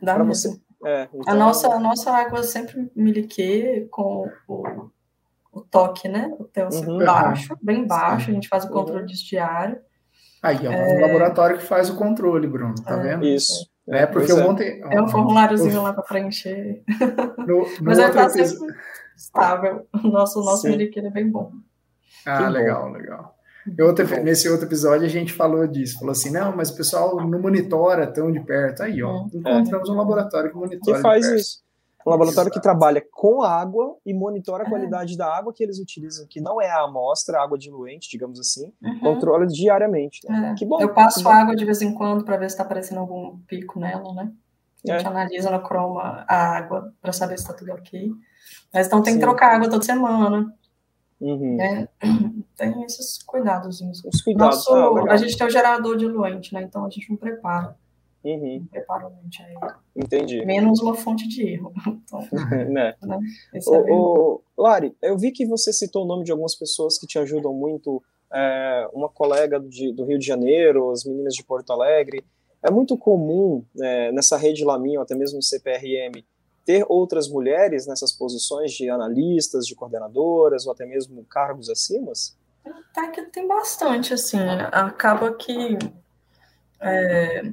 [0.01, 0.53] Dá pra mesmo.
[0.53, 1.33] Você, é, então...
[1.33, 4.91] a, nossa, a nossa água sempre miliquê com o, o
[5.53, 6.33] o toque, né?
[6.39, 7.05] O TELC uhum.
[7.05, 9.07] baixo, bem baixo, a gente faz o controle uhum.
[9.07, 9.79] diário.
[10.43, 11.01] Aí é um é...
[11.01, 13.27] laboratório que faz o controle, Bruno, tá é, vendo?
[13.27, 13.69] Isso.
[13.89, 14.43] É, porque eu é.
[14.43, 14.81] montei.
[14.83, 16.83] É um formuláriozinho lá para preencher.
[17.39, 18.75] No, no Mas ele tá sempre
[19.17, 19.87] estável.
[19.93, 21.53] O nosso, nosso Miriqueiro é bem bom.
[22.27, 22.93] Ah, que legal, bom.
[22.93, 23.35] legal.
[23.81, 27.41] Outro, nesse outro episódio a gente falou disso, falou assim, não, mas o pessoal não
[27.41, 28.83] monitora tão de perto.
[28.83, 29.37] Aí, ó, é.
[29.37, 30.97] encontramos um laboratório que monitora.
[30.97, 31.63] Que faz isso.
[32.07, 32.59] Um laboratório Exato.
[32.59, 34.71] que trabalha com água e monitora a é.
[34.71, 38.73] qualidade da água que eles utilizam, que não é a amostra, água diluente, digamos assim,
[38.83, 39.01] uhum.
[39.01, 40.21] controla diariamente.
[40.27, 40.53] Né?
[40.53, 40.55] É.
[40.55, 40.81] Que bom.
[40.81, 44.15] Eu passo água de vez em quando para ver se está aparecendo algum pico nela,
[44.15, 44.33] né?
[44.89, 45.09] A gente é.
[45.09, 48.11] analisa no croma a água para saber se está tudo ok.
[48.73, 49.19] Mas então tem Sim.
[49.19, 50.51] que trocar água toda semana.
[51.21, 51.57] Uhum.
[51.57, 51.89] Né?
[52.57, 53.81] Tem esses cuidados.
[53.81, 54.57] Os cuidados.
[54.57, 56.63] Nosso, ah, a gente tem o gerador diluente, né?
[56.63, 57.77] Então a gente não prepara.
[58.25, 58.67] Uhum.
[58.71, 59.73] Prepara o aí.
[59.97, 60.45] Entendi.
[60.45, 61.73] Menos uma fonte de erro.
[62.05, 62.21] Então,
[62.69, 62.95] né?
[63.03, 63.19] né?
[63.67, 67.07] O, é o, Lari, eu vi que você citou o nome de algumas pessoas que
[67.07, 68.03] te ajudam muito.
[68.33, 72.25] É, uma colega de, do Rio de Janeiro, as meninas de Porto Alegre.
[72.63, 76.23] É muito comum é, nessa rede Lamin, ou até mesmo no CPRM,
[76.71, 82.13] ter outras mulheres nessas posições de analistas, de coordenadoras, ou até mesmo cargos acima?
[82.95, 84.39] Tá que tem bastante, assim.
[84.71, 85.77] Acaba que
[86.81, 87.53] é,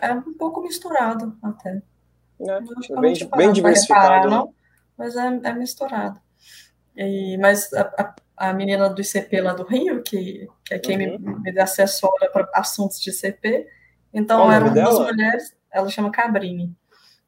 [0.00, 1.82] é um pouco misturado até.
[2.40, 2.60] É,
[3.00, 4.02] bem, bem diversificado.
[4.02, 4.30] Reparar, né?
[4.30, 4.54] não,
[4.96, 6.20] mas é, é misturado.
[6.96, 11.16] E, mas a, a, a, menina do ICP lá do Rio, que, que é quem
[11.16, 11.18] uhum.
[11.18, 13.66] me, me assessora para assuntos de ICP,
[14.12, 16.76] então Qual era uma das mulheres, ela chama Cabrini.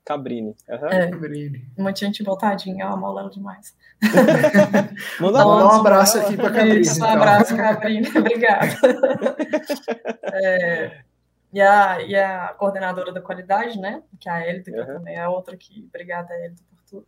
[0.05, 0.55] Cabrini.
[0.69, 0.89] Uhum.
[0.89, 1.65] É, Cabrini.
[1.79, 3.75] Muita gente botadinha, eu amo ela demais.
[5.19, 6.81] Manda um abraço aqui para Cabrini.
[6.81, 7.11] Isso, um então.
[7.11, 8.09] abraço, Cabrini.
[8.17, 8.67] Obrigada.
[10.35, 11.01] é,
[11.53, 14.03] e, a, e a coordenadora da qualidade, né?
[14.21, 14.87] Que é a Elita, que uhum.
[14.87, 15.87] também é outra que.
[15.89, 17.07] Obrigada, Elita, por tudo.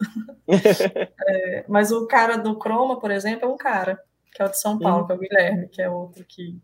[1.28, 4.00] é, mas o cara do Croma, por exemplo, é um cara,
[4.34, 5.06] que é o de São Paulo, uhum.
[5.06, 6.58] que é o Guilherme, que é outro que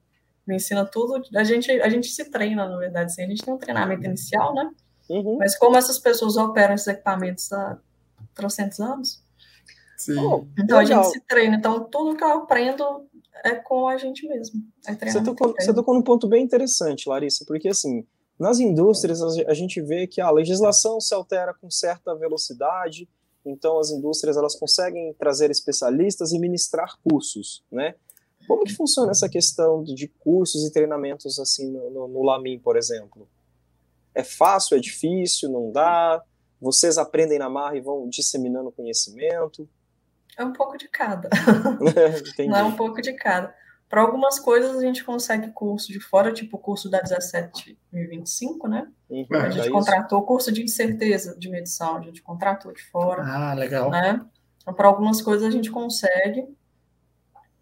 [0.46, 1.22] me ensina tudo.
[1.36, 4.54] A gente, a gente se treina, na verdade, assim, a gente tem um treinamento inicial,
[4.54, 4.70] né?
[5.12, 5.36] Uhum.
[5.38, 7.78] Mas como essas pessoas operam esses equipamentos há
[8.34, 9.22] trocentos anos,
[9.98, 10.18] Sim.
[10.18, 11.00] Oh, então legal.
[11.00, 11.56] a gente se treina.
[11.56, 13.06] Então tudo que eu aprendo
[13.44, 14.62] é com a gente mesmo.
[14.86, 18.06] É você, tocou, você tocou num ponto bem interessante, Larissa, porque assim,
[18.38, 23.08] nas indústrias a gente vê que a legislação se altera com certa velocidade,
[23.44, 27.94] então as indústrias elas conseguem trazer especialistas e ministrar cursos, né?
[28.46, 32.76] Como que funciona essa questão de cursos e treinamentos assim no, no, no Lamin, por
[32.76, 33.28] exemplo?
[34.14, 36.22] É fácil, é difícil, não dá?
[36.60, 39.68] Vocês aprendem na marra e vão disseminando conhecimento?
[40.36, 41.28] É um pouco de cada.
[42.46, 43.54] não é um pouco de cada.
[43.88, 48.88] Para algumas coisas a gente consegue curso de fora, tipo o curso da 17.025, né?
[49.10, 52.82] Uhum, a gente é contratou o curso de incerteza de medição, a gente contratou de
[52.84, 53.22] fora.
[53.22, 53.90] Ah, legal.
[53.90, 54.24] Né?
[54.62, 56.46] Então, para algumas coisas a gente consegue,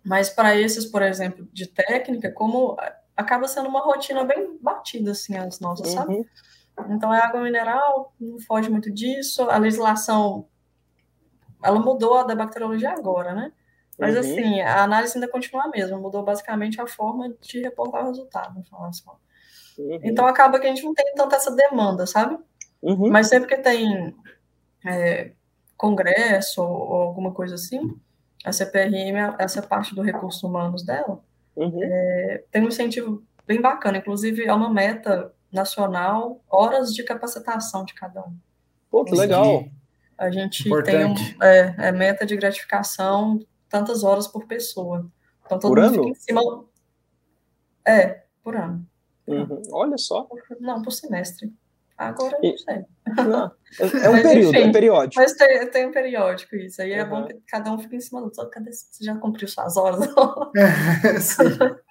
[0.05, 2.77] mas para esses, por exemplo, de técnica, como
[3.21, 5.95] acaba sendo uma rotina bem batida, assim, as nossas, uhum.
[5.95, 6.31] sabe?
[6.91, 10.47] Então, é água mineral, não foge muito disso, a legislação
[11.63, 13.53] ela mudou a da bacteriologia agora, né?
[13.99, 14.21] Mas uhum.
[14.21, 18.59] assim, a análise ainda continua a mesma, mudou basicamente a forma de reportar o resultado,
[18.59, 19.21] no final das contas.
[19.77, 20.01] Uhum.
[20.03, 22.39] Então acaba que a gente não tem tanta essa demanda, sabe?
[22.81, 23.11] Uhum.
[23.11, 24.17] Mas sempre que tem
[24.87, 25.33] é,
[25.77, 27.95] congresso ou, ou, alguma coisa assim,
[28.43, 31.23] a CPRM, essa parte do recursos humanos dela,
[31.65, 31.81] uhum.
[31.83, 33.99] é, tem um incentivo bem bacana.
[33.99, 38.37] Inclusive, é uma meta nacional, horas de capacitação de cada um.
[38.91, 39.65] Pô, que legal!
[40.17, 41.25] A gente Importante.
[41.25, 45.11] tem um, é, é, meta de gratificação tantas horas por pessoa.
[45.47, 45.95] Então todo por mundo ano?
[45.95, 46.65] fica em cima.
[47.87, 48.87] É, por ano.
[49.27, 49.63] Uhum.
[49.73, 50.29] Olha só.
[50.61, 51.53] Não, por semestre.
[52.09, 52.85] Agora eu não sei.
[53.17, 53.53] Não,
[54.03, 55.23] é, um mas, período, enfim, é periódico.
[55.23, 56.81] Mas tem, tem um periódico isso.
[56.81, 56.99] Aí uhum.
[56.99, 58.49] é bom que cada um fique em cima do outro.
[58.49, 60.01] Cadê você já cumpriu suas horas?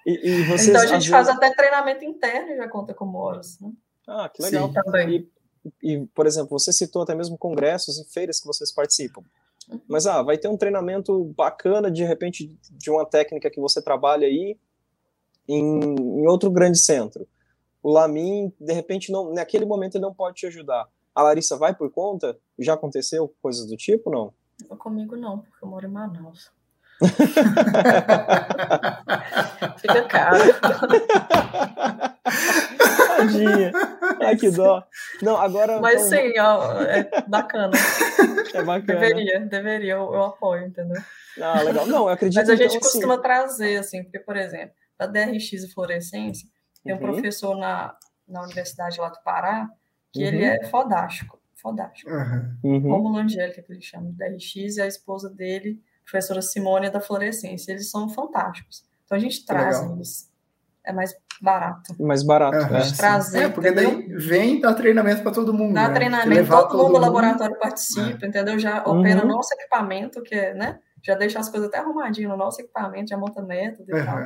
[0.06, 1.42] e, e vocês, então a gente faz vezes...
[1.42, 3.58] até treinamento interno e já conta como horas.
[3.60, 3.70] Né?
[4.08, 4.68] Ah, que legal.
[4.68, 5.16] Sim, também.
[5.16, 5.40] E
[5.82, 9.22] e, por exemplo, você citou até mesmo congressos e feiras que vocês participam.
[9.68, 9.80] Uhum.
[9.88, 14.26] Mas, ah, vai ter um treinamento bacana, de repente, de uma técnica que você trabalha
[14.26, 14.56] aí
[15.46, 15.80] em,
[16.20, 17.26] em outro grande centro.
[17.82, 20.86] O Lamin, de repente, não, naquele momento ele não pode te ajudar.
[21.14, 22.38] A Larissa vai por conta?
[22.58, 24.32] Já aconteceu coisas do tipo, não?
[24.78, 26.52] Comigo não, porque eu moro em Manaus.
[29.80, 30.38] Fica caro.
[33.20, 33.72] Tadinha.
[34.20, 34.84] Ai, que dó.
[35.22, 35.80] Não, agora.
[35.80, 36.18] Mas então...
[36.18, 37.72] sim, ó, é bacana.
[38.52, 38.98] É bacana.
[38.98, 41.00] Deveria, deveria, eu, eu apoio, entendeu?
[41.40, 41.86] Ah, legal.
[41.86, 43.22] Não, eu acredito Mas a gente então, costuma assim...
[43.22, 46.48] trazer, assim, porque, por exemplo, da DRX e fluorescência,
[46.82, 47.12] tem um uhum.
[47.12, 49.68] professor na, na Universidade lá do Pará
[50.12, 50.26] que uhum.
[50.26, 51.38] ele é fodástico.
[51.54, 52.10] Fodástico.
[52.10, 52.78] Uhum.
[52.78, 57.72] Romulo Angélica, que ele chama, DRX, e a esposa dele professora Simone da Florescência.
[57.72, 58.84] Eles são fantásticos.
[59.04, 59.96] Então a gente traz Legal.
[59.96, 60.30] eles.
[60.84, 61.94] É mais barato.
[62.02, 62.56] Mais barato.
[62.56, 62.92] Uhum, é.
[62.96, 63.90] Trazer, é, porque entendeu?
[63.90, 65.74] daí vem dar treinamento para todo mundo.
[65.74, 65.94] Dá né?
[65.94, 68.28] treinamento, todo, todo mundo do laboratório participa, é.
[68.28, 68.58] entendeu?
[68.58, 69.28] Já opera uhum.
[69.28, 70.78] nosso equipamento, que é, né?
[71.02, 74.04] Já deixa as coisas até arrumadinho no nosso equipamento, já monta método e uhum.
[74.04, 74.18] tal.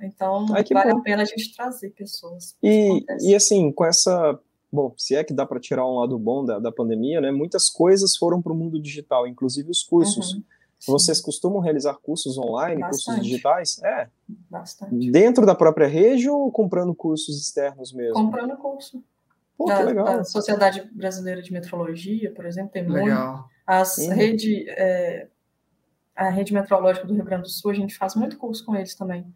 [0.00, 0.98] Então, Ai, vale bom.
[0.98, 2.56] a pena a gente trazer pessoas.
[2.62, 4.38] E, e assim, com essa.
[4.72, 7.30] Bom, se é que dá para tirar um lado bom da, da pandemia, né?
[7.30, 10.34] Muitas coisas foram para o mundo digital, inclusive os cursos.
[10.34, 10.42] Uhum.
[10.86, 13.04] Vocês costumam realizar cursos online, Bastante.
[13.06, 13.82] cursos digitais?
[13.82, 14.08] É.
[14.50, 15.10] Bastante.
[15.10, 18.14] Dentro da própria rede ou comprando cursos externos mesmo?
[18.14, 19.02] Comprando curso.
[19.56, 20.04] Pô, da, legal.
[20.04, 23.32] da Sociedade Brasileira de Metrologia, por exemplo, tem legal.
[23.32, 23.44] muito.
[23.66, 24.12] As uhum.
[24.12, 25.28] rede, é,
[26.14, 28.94] a rede metrológica do Rio Grande do Sul, a gente faz muito curso com eles
[28.94, 29.26] também.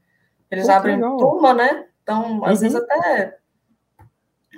[0.51, 1.17] Eles Pô, abrem legal.
[1.17, 1.87] turma, né?
[2.03, 2.69] Então, às uhum.
[2.69, 3.39] vezes até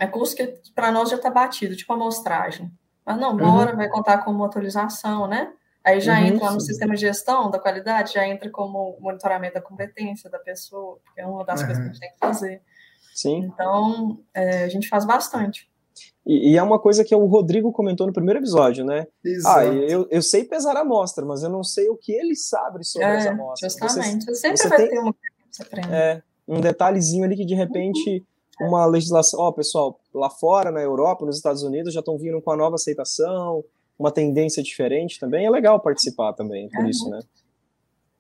[0.00, 2.72] é curso que para nós já está batido, tipo amostragem.
[3.04, 3.76] Mas não, uma uhum.
[3.76, 5.52] vai contar como atualização, né?
[5.84, 6.54] Aí já uhum, entra sim.
[6.54, 11.20] no sistema de gestão da qualidade, já entra como monitoramento da competência da pessoa, porque
[11.20, 11.66] é uma das uhum.
[11.66, 12.62] coisas que a gente tem que fazer.
[13.12, 13.38] Sim.
[13.44, 15.70] Então, é, a gente faz bastante.
[16.24, 19.06] E, e, é uma coisa que o Rodrigo comentou no primeiro episódio, né?
[19.24, 19.58] Exato.
[19.58, 22.84] Ah, eu, eu sei pesar a amostra, mas eu não sei o que ele sabe
[22.84, 23.68] sobre é, essa amostra.
[23.68, 24.24] Justamente.
[24.24, 25.88] Você, sempre você vai tem, ter uma que você aprende.
[25.92, 28.24] É, um detalhezinho ali que de repente
[28.60, 28.68] uhum.
[28.68, 32.50] uma legislação, ó, pessoal, lá fora, na Europa, nos Estados Unidos, já estão vindo com
[32.50, 33.64] a nova aceitação,
[33.98, 36.90] uma tendência diferente também, é legal participar também, por é.
[36.90, 37.20] isso, né?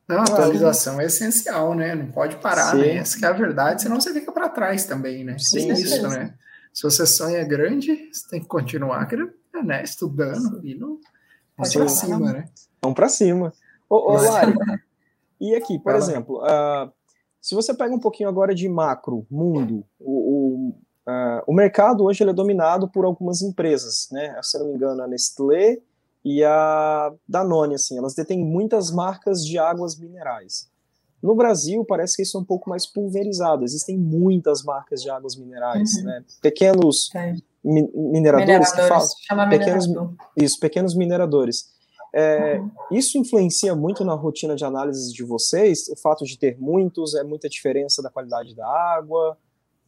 [0.08, 1.94] Não, a atualização é essencial, né?
[1.94, 2.82] Não pode parar, né?
[2.82, 2.88] Sim.
[2.90, 2.96] né?
[2.96, 5.36] Essa é a verdade, senão você fica para trás também, né?
[5.38, 6.34] Sim, é isso, né?
[6.72, 9.08] Se você sonha grande, você tem que continuar
[9.64, 9.82] né?
[9.82, 10.68] estudando Sim.
[10.68, 10.98] e não
[11.56, 12.48] vamos para cima, né?
[12.80, 13.52] Vamos para cima.
[13.88, 14.54] Ô, ô Lari,
[15.40, 16.90] e aqui, por exemplo, uh,
[17.42, 20.74] se você pega um pouquinho agora de macro, mundo, o, o
[21.04, 24.38] Uh, o mercado hoje é dominado por algumas empresas, né?
[24.40, 25.78] Se eu não me engano, a Nestlé
[26.24, 30.70] e a Danone, assim, elas detêm muitas marcas de águas minerais.
[31.20, 33.64] No Brasil, parece que isso é um pouco mais pulverizado.
[33.64, 36.04] Existem muitas marcas de águas minerais, uhum.
[36.04, 36.24] né?
[36.40, 37.10] Pequenos
[37.64, 39.48] mi mineradores, mineradores, que falam.
[39.48, 39.88] Pequenos,
[40.36, 41.71] isso, pequenos mineradores.
[42.12, 42.70] É, uhum.
[42.90, 45.88] Isso influencia muito na rotina de análise de vocês?
[45.88, 49.38] O fato de ter muitos, é muita diferença da qualidade da água?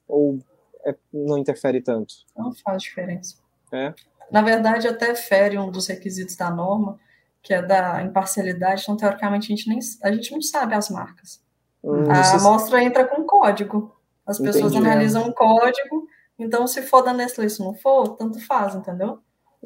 [0.09, 0.39] Ou
[0.87, 2.14] é, não interfere tanto?
[2.37, 3.37] Não faz diferença.
[3.72, 3.93] É?
[4.31, 6.99] Na verdade, até fere um dos requisitos da norma,
[7.43, 11.43] que é da imparcialidade, então, teoricamente, a gente, nem, a gente não sabe as marcas.
[11.83, 13.95] Hum, a amostra entra com código.
[14.27, 14.89] As pessoas Entendi.
[14.89, 16.09] analisam um código,
[16.39, 19.18] então, se for da Nestlé, se não for, tanto faz, entendeu?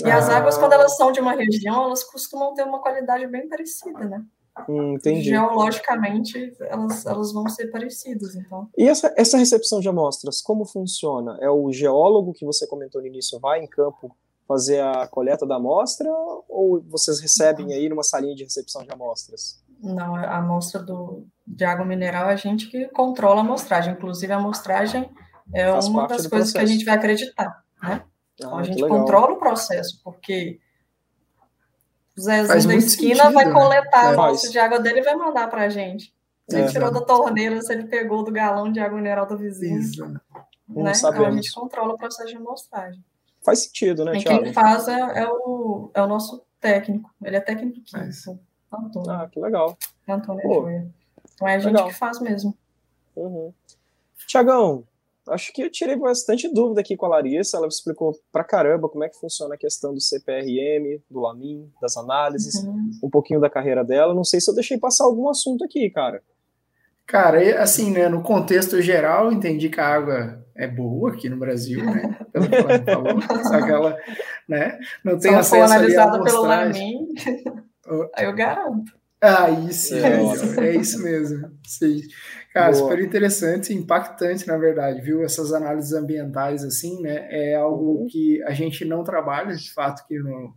[0.04, 0.18] E ah.
[0.18, 4.04] as águas, quando elas são de uma região, elas costumam ter uma qualidade bem parecida,
[4.04, 4.24] né?
[4.68, 5.28] Hum, entendi.
[5.28, 8.68] Geologicamente, elas, elas vão ser parecidas, então.
[8.76, 11.38] E essa, essa recepção de amostras, como funciona?
[11.40, 15.56] É o geólogo que você comentou no início, vai em campo fazer a coleta da
[15.56, 16.08] amostra
[16.48, 19.62] ou vocês recebem aí numa salinha de recepção de amostras?
[19.80, 23.92] Não, a amostra do, de água mineral é a gente que controla a amostragem.
[23.92, 25.08] Inclusive, a amostragem
[25.54, 26.52] é Faz uma das coisas processo.
[26.54, 28.02] que a gente vai acreditar, né?
[28.38, 30.60] Então, ah, a gente controla o processo, porque
[32.16, 33.52] o Zezinho da esquina sentido, vai né?
[33.52, 34.08] coletar né?
[34.08, 36.14] a amostra de água dele e vai mandar para a gente.
[36.48, 39.36] Se ele é, tirou da torneira, se ele pegou do galão de água mineral do
[39.36, 39.80] vizinho.
[39.80, 40.06] Isso.
[40.06, 40.20] Né?
[40.70, 43.04] Então a gente controla o processo de amostragem.
[43.44, 44.44] Faz sentido, né, Tiago?
[44.44, 47.10] Quem faz é, é, o, é o nosso técnico.
[47.22, 48.38] Ele é técnico químico.
[48.72, 49.10] Antônio.
[49.10, 49.76] Ah, que legal.
[50.06, 51.88] Antônio Pô, Então é a gente legal.
[51.88, 52.56] que faz mesmo.
[53.16, 53.52] Uhum.
[54.26, 54.84] Tiagão,
[55.32, 57.56] acho que eu tirei bastante dúvida aqui com a Larissa.
[57.56, 61.96] Ela explicou pra caramba como é que funciona a questão do CPRM, do LAMIN, das
[61.96, 62.90] análises, uhum.
[63.04, 64.14] um pouquinho da carreira dela.
[64.14, 66.22] Não sei se eu deixei passar algum assunto aqui, cara.
[67.06, 71.82] Cara, assim, né, no contexto geral, entendi que a água é boa aqui no Brasil,
[71.82, 72.18] né?
[72.30, 73.96] Pelo que ela falou, só que ela,
[74.46, 77.08] né, não tem Só acesso analisada pelo LAMIN,
[78.14, 78.92] aí eu garanto.
[79.20, 80.20] Ah, isso, é,
[80.66, 81.50] é isso mesmo.
[81.66, 82.02] Sim.
[82.58, 82.90] Cara, Boa.
[82.90, 85.22] super interessante, impactante, na verdade, viu?
[85.22, 87.28] Essas análises ambientais, assim, né?
[87.30, 88.06] É algo uhum.
[88.08, 90.52] que a gente não trabalha, de fato, aqui no,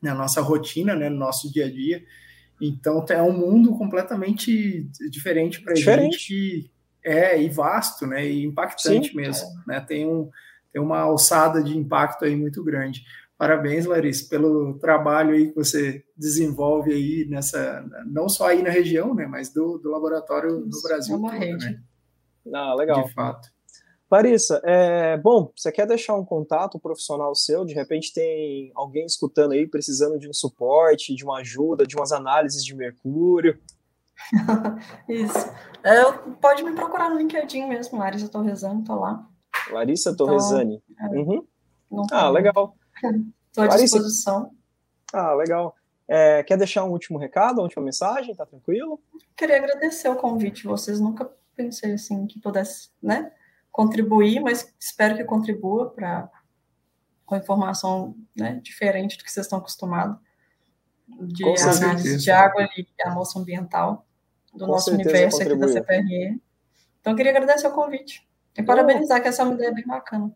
[0.00, 1.10] na nossa rotina, né?
[1.10, 2.02] No nosso dia a dia.
[2.58, 6.70] Então, é um mundo completamente diferente para a gente.
[7.04, 8.26] É, e vasto, né?
[8.26, 9.16] E impactante Sim.
[9.16, 9.84] mesmo, né?
[9.86, 10.30] Tem, um,
[10.72, 13.04] tem uma alçada de impacto aí muito grande.
[13.36, 19.12] Parabéns, Larissa, pelo trabalho aí que você desenvolve aí nessa, não só aí na região,
[19.14, 21.14] né, mas do, do laboratório no Brasil.
[21.14, 21.64] É uma rede.
[21.66, 21.82] Né?
[22.54, 23.02] Ah, legal.
[23.04, 23.52] De fato.
[24.10, 27.64] Larissa, é, bom, você quer deixar um contato profissional seu?
[27.64, 32.12] De repente tem alguém escutando aí precisando de um suporte, de uma ajuda, de umas
[32.12, 33.58] análises de mercúrio?
[35.08, 35.50] Isso.
[35.82, 36.04] É,
[36.40, 39.28] pode me procurar no LinkedIn mesmo, Larissa Torresani, tô lá.
[39.72, 40.80] Larissa Torresani.
[40.88, 41.46] Então, é, uhum.
[42.12, 42.76] Ah, legal.
[42.96, 44.50] Estou à disposição.
[45.12, 45.76] Ah, legal.
[46.06, 48.34] É, quer deixar um último recado, uma última mensagem?
[48.34, 49.00] Tá tranquilo?
[49.36, 50.66] Queria agradecer o convite.
[50.66, 53.32] Vocês nunca pensei assim que pudesse, né,
[53.70, 56.30] contribuir, mas espero que contribua para
[57.24, 60.18] com informação né, diferente do que vocês estão acostumados
[61.08, 62.18] de com análise certeza.
[62.18, 64.06] de água e amostra ambiental
[64.52, 66.40] do com nosso universo aqui da CPRE.
[67.00, 68.26] Então, queria agradecer o convite
[68.56, 70.34] e parabenizar, que essa é uma ideia bem bacana.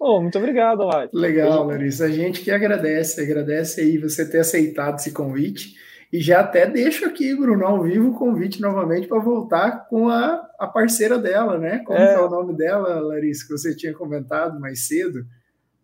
[0.00, 1.08] Oh, muito obrigado, Lai.
[1.12, 2.06] Legal, Larissa.
[2.06, 5.74] A gente que agradece, agradece aí você ter aceitado esse convite.
[6.12, 10.46] E já até deixo aqui, Bruno, ao vivo o convite novamente para voltar com a,
[10.58, 11.78] a parceira dela, né?
[11.86, 12.14] Como é.
[12.14, 15.24] é o nome dela, Larissa, que você tinha comentado mais cedo?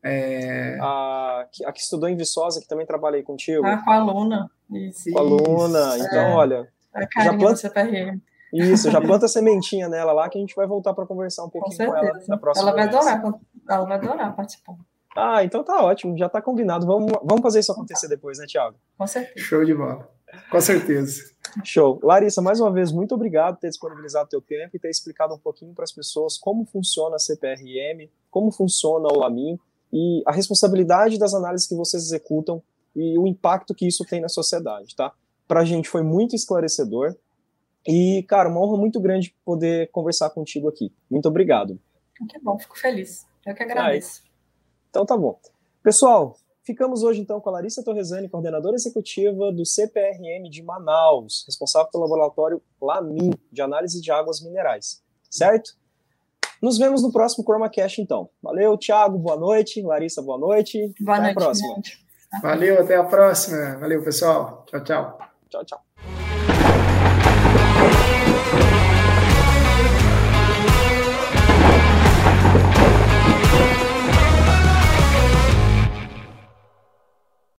[0.02, 0.76] É...
[0.80, 3.64] A, a que estudou em Viçosa, que também trabalhei contigo.
[3.64, 4.50] Ah, com a aluna.
[4.70, 5.10] Isso.
[5.10, 5.96] Com a aluna.
[5.96, 6.34] Então, é.
[6.34, 6.68] olha.
[6.92, 7.56] A já planta...
[7.56, 8.20] CPRM.
[8.52, 11.50] Isso, já planta a sementinha nela lá, que a gente vai voltar para conversar um
[11.50, 12.96] pouquinho com, com, ela na próxima Ela vai vez.
[12.96, 14.74] adorar, ela vai adorar participar.
[15.16, 16.86] Ah, então tá ótimo, já tá combinado.
[16.86, 18.76] Vamos, vamos fazer isso acontecer depois, né, Thiago?
[18.96, 19.46] Com certeza.
[19.46, 20.08] Show de bola.
[20.50, 21.22] Com certeza.
[21.64, 21.98] Show.
[22.02, 25.34] Larissa, mais uma vez, muito obrigado por ter disponibilizado o teu tempo e ter explicado
[25.34, 29.58] um pouquinho para as pessoas como funciona a CPRM, como funciona o LAMIN
[29.92, 32.62] e a responsabilidade das análises que vocês executam
[32.94, 35.12] e o impacto que isso tem na sociedade, tá?
[35.46, 37.16] Para a gente foi muito esclarecedor
[37.88, 40.92] e, cara, uma honra muito grande poder conversar contigo aqui.
[41.10, 41.80] Muito obrigado.
[42.28, 43.26] Que bom, fico feliz.
[43.46, 44.22] Eu que agradeço.
[44.22, 44.30] Aí.
[44.90, 45.40] Então tá bom.
[45.82, 46.36] Pessoal,
[46.68, 52.02] Ficamos hoje então com a Larissa Torresani, coordenadora executiva do CPRM de Manaus, responsável pelo
[52.04, 55.02] laboratório LAMIN, de análise de águas minerais.
[55.30, 55.70] Certo?
[56.60, 58.28] Nos vemos no próximo ChromaCast então.
[58.42, 59.80] Valeu, Thiago, boa noite.
[59.80, 60.92] Larissa, boa noite.
[61.00, 61.38] Boa até noite.
[61.38, 61.82] a próxima.
[62.42, 63.78] Valeu, até a próxima.
[63.78, 64.66] Valeu, pessoal.
[64.66, 65.18] Tchau, tchau.
[65.48, 65.87] Tchau, tchau.